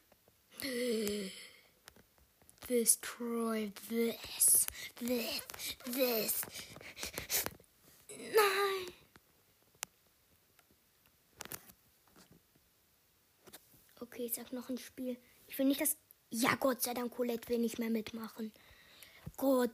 Destroy 2.69 3.73
this. 3.89 4.67
This. 4.97 5.43
This. 5.85 6.41
Nein. 8.09 8.98
Okay, 14.19 14.27
ich 14.27 14.35
sag 14.35 14.53
noch 14.53 14.69
ein 14.69 14.79
Spiel. 14.79 15.17
Ich 15.47 15.57
will 15.61 15.67
nicht, 15.67 15.81
dass. 15.81 15.97
Ja, 16.31 16.57
Gott 16.57 16.83
sei 16.83 16.93
Dank, 16.93 17.15
Colette 17.15 17.49
will 17.49 17.61
nicht 17.61 17.79
mehr 17.79 17.89
mitmachen. 17.89 18.53
Gott 19.37 19.71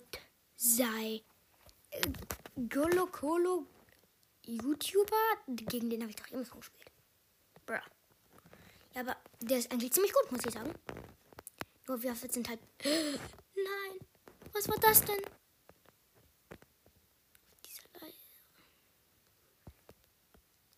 sei. 0.54 1.22
Äh, 1.88 2.02
Golo 2.68 3.06
Kolo 3.06 3.66
YouTuber? 4.44 5.16
Gegen 5.48 5.88
den 5.88 6.02
habe 6.02 6.10
ich 6.10 6.16
doch 6.16 6.30
immer 6.30 6.44
schon 6.44 6.60
gespielt. 6.60 6.92
Bruh. 7.64 7.80
Ja, 8.92 9.00
aber 9.00 9.16
der 9.40 9.56
ist 9.56 9.72
eigentlich 9.72 9.94
ziemlich 9.94 10.12
gut, 10.12 10.30
muss 10.30 10.44
ich 10.44 10.52
sagen. 10.52 10.74
Nur 11.88 12.02
wir 12.02 12.14
sind 12.14 12.46
halt. 12.46 12.60
Nein! 12.84 13.98
Was 14.52 14.68
war 14.68 14.76
das 14.78 15.00
denn? 15.06 15.22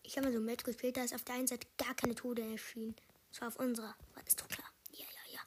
Ich 0.04 0.16
habe 0.16 0.28
mal 0.28 0.32
so 0.32 0.38
ein 0.38 0.44
Match 0.44 0.62
gespielt, 0.62 0.96
da 0.96 1.02
ist 1.02 1.16
auf 1.16 1.24
der 1.24 1.34
einen 1.34 1.48
Seite 1.48 1.66
gar 1.76 1.96
keine 1.96 2.14
Tode 2.14 2.42
erschienen. 2.42 2.94
Das 3.36 3.42
war 3.42 3.48
auf 3.48 3.56
unserer. 3.56 3.94
Ist 4.24 4.40
doch 4.40 4.48
klar. 4.48 4.66
Ja, 4.92 5.04
ja, 5.04 5.34
ja. 5.34 5.40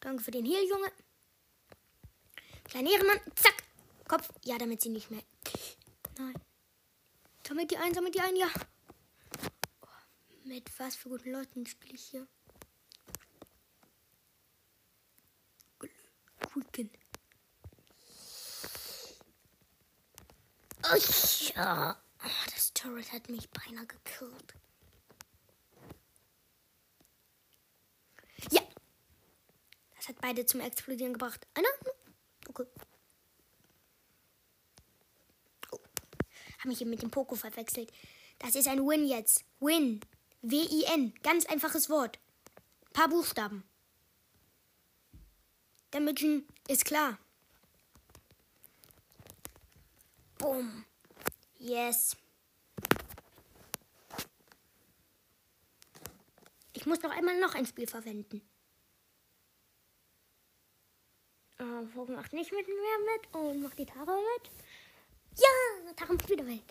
Danke 0.00 0.22
für 0.22 0.30
den 0.32 0.44
Heal, 0.44 0.68
Junge. 0.68 0.92
Kleiner 2.64 2.90
Ehrenmann. 2.90 3.20
Zack. 3.36 3.62
Kopf. 4.06 4.30
Ja, 4.44 4.58
damit 4.58 4.82
sie 4.82 4.90
nicht 4.90 5.10
mehr. 5.10 5.22
Nein. 6.18 6.34
Sammelt 7.48 7.70
die 7.70 7.78
ein, 7.78 7.94
sammelt 7.94 8.14
die 8.14 8.20
ein, 8.20 8.36
ja. 8.36 8.50
Oh, 9.80 9.86
mit 10.44 10.78
was 10.78 10.94
für 10.94 11.08
guten 11.08 11.32
Leuten 11.32 11.64
spiele 11.64 11.94
ich 11.94 12.04
hier? 12.04 12.28
Guten. 16.52 16.90
Ja. 21.54 21.96
Oh, 22.24 22.50
das 22.54 22.72
Turret 22.72 23.12
hat 23.12 23.28
mich 23.28 23.48
beinahe 23.50 23.86
gekillt. 23.86 24.54
Ja. 28.50 28.62
Das 29.96 30.08
hat 30.08 30.20
beide 30.20 30.46
zum 30.46 30.60
Explodieren 30.60 31.14
gebracht. 31.14 31.46
Einer? 31.54 31.68
Okay. 32.48 32.66
Oh. 35.72 35.78
Habe 36.58 36.68
mich 36.68 36.78
hier 36.78 36.86
mit 36.86 37.02
dem 37.02 37.10
Poco 37.10 37.34
verwechselt. 37.34 37.92
Das 38.38 38.54
ist 38.54 38.68
ein 38.68 38.86
Win 38.86 39.06
jetzt. 39.06 39.44
Win. 39.60 40.00
W-I-N. 40.42 41.14
Ganz 41.22 41.46
einfaches 41.46 41.90
Wort. 41.90 42.18
Paar 42.92 43.08
Buchstaben. 43.08 43.64
Mission 45.98 46.46
ist 46.68 46.84
klar. 46.84 47.18
Boom. 50.38 50.84
Yes. 51.58 52.16
Ich 56.72 56.84
muss 56.86 57.02
noch 57.02 57.10
einmal 57.10 57.40
noch 57.40 57.54
ein 57.54 57.66
Spiel 57.66 57.86
verwenden. 57.86 58.42
Äh, 61.58 61.86
Vogel 61.94 62.16
macht 62.16 62.32
nicht 62.32 62.52
mit 62.52 62.66
mir 62.66 62.74
mit 62.74 63.34
und 63.34 63.62
macht 63.62 63.78
die 63.78 63.86
Tara 63.86 64.14
mit. 64.14 64.50
Ja, 65.36 65.92
Tara 65.94 66.12
macht 66.12 66.28
wieder 66.28 66.44
mit. 66.44 66.62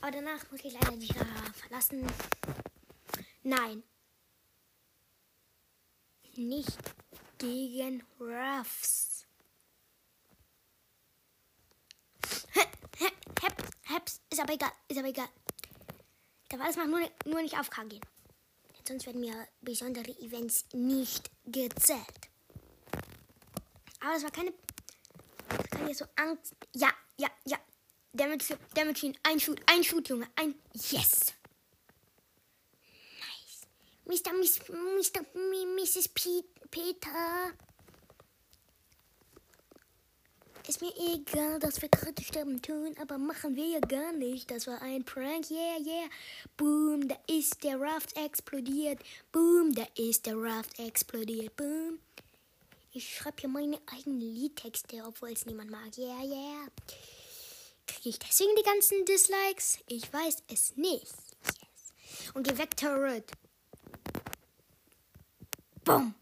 Aber 0.00 0.10
danach 0.10 0.50
muss 0.50 0.64
ich 0.64 0.74
leider 0.74 0.96
die 0.96 1.08
Tara 1.08 1.52
verlassen. 1.54 2.06
Nein. 3.42 3.82
Nicht 6.36 6.78
gegen 7.38 8.02
Ruffs. 8.20 9.13
Heps, 13.86 14.20
ist 14.30 14.40
aber 14.40 14.54
egal, 14.54 14.72
ist 14.88 14.98
aber 14.98 15.08
egal. 15.08 15.28
Da 16.48 16.58
war 16.58 16.66
das 16.66 16.76
mal 16.76 16.86
nur, 16.86 17.00
nur 17.26 17.42
nicht 17.42 17.58
auf 17.58 17.70
K 17.70 17.84
gehen. 17.84 18.00
Sonst 18.86 19.06
werden 19.06 19.20
mir 19.20 19.48
besondere 19.60 20.10
Events 20.20 20.66
nicht 20.72 21.30
gezählt. 21.46 22.30
Aber 24.00 24.12
das 24.12 24.22
war 24.22 24.30
keine. 24.30 24.52
Das 25.48 25.70
kann 25.70 25.86
hier 25.86 25.94
so 25.94 26.04
Angst. 26.16 26.54
Ja, 26.74 26.90
ja, 27.18 27.28
ja. 27.46 27.58
Damage, 28.12 28.58
Damage 28.74 29.06
ihn. 29.06 29.18
Ein 29.22 29.40
Shoot, 29.40 29.60
ein 29.66 29.82
Shoot, 29.82 30.08
Junge. 30.08 30.28
Ein. 30.36 30.54
Yes. 30.74 31.32
Nice. 33.18 33.66
Mr. 34.04 34.32
Miss, 34.34 34.60
Mr. 34.68 35.24
Mrs. 35.34 36.08
Peter. 36.70 37.52
Ist 40.66 40.80
mir 40.80 40.94
egal, 40.96 41.58
dass 41.58 41.82
wir 41.82 41.90
gerade 41.90 42.22
sterben 42.22 42.62
tun, 42.62 42.96
aber 42.98 43.18
machen 43.18 43.54
wir 43.54 43.66
ja 43.66 43.80
gar 43.80 44.12
nicht. 44.12 44.50
Das 44.50 44.66
war 44.66 44.80
ein 44.80 45.04
Prank, 45.04 45.50
yeah, 45.50 45.78
yeah. 45.78 46.08
Boom, 46.56 47.06
da 47.06 47.16
ist 47.26 47.62
der 47.62 47.78
Raft 47.78 48.16
explodiert. 48.16 48.98
Boom, 49.30 49.74
da 49.74 49.86
ist 49.98 50.24
der 50.24 50.36
Raft 50.36 50.78
explodiert. 50.78 51.54
Boom. 51.56 51.98
Ich 52.92 53.14
schreibe 53.14 53.40
hier 53.40 53.50
meine 53.50 53.78
eigenen 53.92 54.20
Liedtexte, 54.20 55.04
obwohl 55.04 55.32
es 55.32 55.44
niemand 55.44 55.70
mag. 55.70 55.98
Yeah, 55.98 56.22
yeah. 56.22 56.66
Kriege 57.86 58.08
ich 58.08 58.18
deswegen 58.18 58.56
die 58.56 58.62
ganzen 58.62 59.04
Dislikes? 59.04 59.78
Ich 59.86 60.10
weiß 60.10 60.44
es 60.50 60.76
nicht. 60.76 61.02
Yes. 61.02 62.32
Und 62.32 62.48
geh 62.48 62.56
weg, 62.56 62.74
Turret. 62.74 63.30
Boom. 65.84 66.14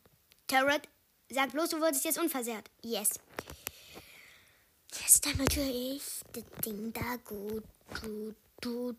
Tarot, 0.49 0.83
sag 1.31 1.53
bloß, 1.53 1.71
du 1.71 1.81
wurdest 1.81 2.05
jetzt 2.05 2.19
unversehrt. 2.19 2.69
Yes. 2.83 3.21
Jetzt 5.01 5.25
damit 5.25 5.57
höre 5.57 5.69
ich 5.69 6.03
das 6.33 6.45
Ding 6.65 6.93
da 6.93 7.17
gut, 7.25 7.65
gut, 8.01 8.37
gut, 8.63 8.97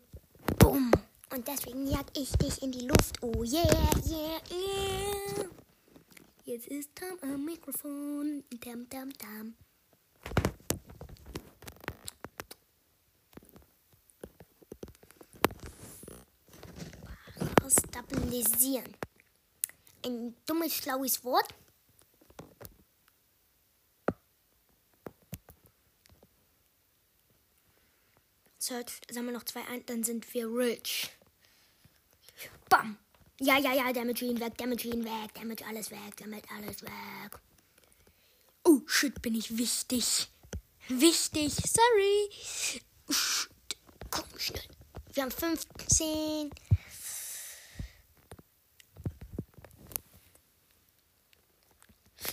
bumm. 0.58 0.90
Und 1.30 1.46
deswegen 1.46 1.86
jag 1.86 2.06
ich 2.16 2.32
dich 2.32 2.62
in 2.62 2.72
die 2.72 2.86
Luft. 2.86 3.22
Oh 3.22 3.42
yeah, 3.44 3.90
yeah, 4.06 4.40
yeah. 4.50 5.48
Jetzt 6.44 6.66
ist 6.66 6.90
Tom 6.94 7.16
am 7.22 7.44
Mikrofon. 7.44 8.44
Dam, 8.60 8.88
dam, 8.88 9.12
dam. 9.18 9.54
Stabilisieren. 17.68 18.94
Ein 20.04 20.34
dummes, 20.44 20.74
schlaues 20.74 21.24
Wort. 21.24 21.54
Search, 28.64 29.02
sammeln 29.10 29.34
noch 29.34 29.44
zwei 29.44 29.60
ein, 29.66 29.84
dann 29.84 30.04
sind 30.04 30.32
wir 30.32 30.46
rich. 30.46 31.10
Bam. 32.70 32.96
Ja, 33.38 33.58
ja, 33.58 33.74
ja, 33.74 33.92
Damage 33.92 34.24
ihn 34.24 34.40
weg, 34.40 34.56
Damage 34.56 34.88
ihn 34.88 35.04
weg, 35.04 35.34
Damage 35.34 35.66
alles 35.66 35.90
weg, 35.90 36.16
Damage 36.16 36.48
alles 36.56 36.82
weg. 36.82 37.38
Oh, 38.64 38.80
shit, 38.86 39.20
bin 39.20 39.34
ich 39.34 39.58
wichtig. 39.58 40.28
Wichtig, 40.88 41.52
sorry. 41.52 42.30
Shit. 43.10 43.76
Komm, 44.10 44.24
schnell. 44.38 44.64
Wir 45.12 45.24
haben 45.24 45.30
15. 45.30 46.50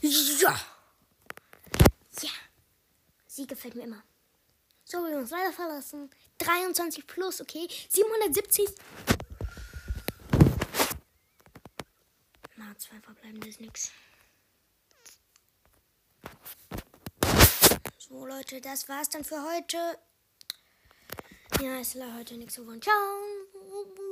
Ja. 0.01 0.59
Ja. 2.21 2.29
Sie 3.27 3.45
gefällt 3.45 3.75
mir 3.75 3.83
immer. 3.83 4.01
So, 4.91 5.05
wir 5.07 5.17
uns 5.17 5.29
leider 5.29 5.53
verlassen. 5.53 6.09
23 6.41 7.05
plus, 7.07 7.41
okay. 7.41 7.67
770. 7.89 8.69
Na, 12.55 12.75
zwei 12.77 12.99
verbleibende 12.99 13.47
ist 13.47 13.61
nix. 13.61 13.91
So, 17.97 18.25
Leute, 18.25 18.59
das 18.61 18.89
war's 18.89 19.09
dann 19.09 19.23
für 19.23 19.41
heute. 19.43 19.77
Ja, 21.61 21.79
ist 21.79 21.93
leider 21.93 22.15
heute 22.15 22.37
nichts 22.37 22.55
geworden. 22.55 22.81
Ciao. 22.81 24.10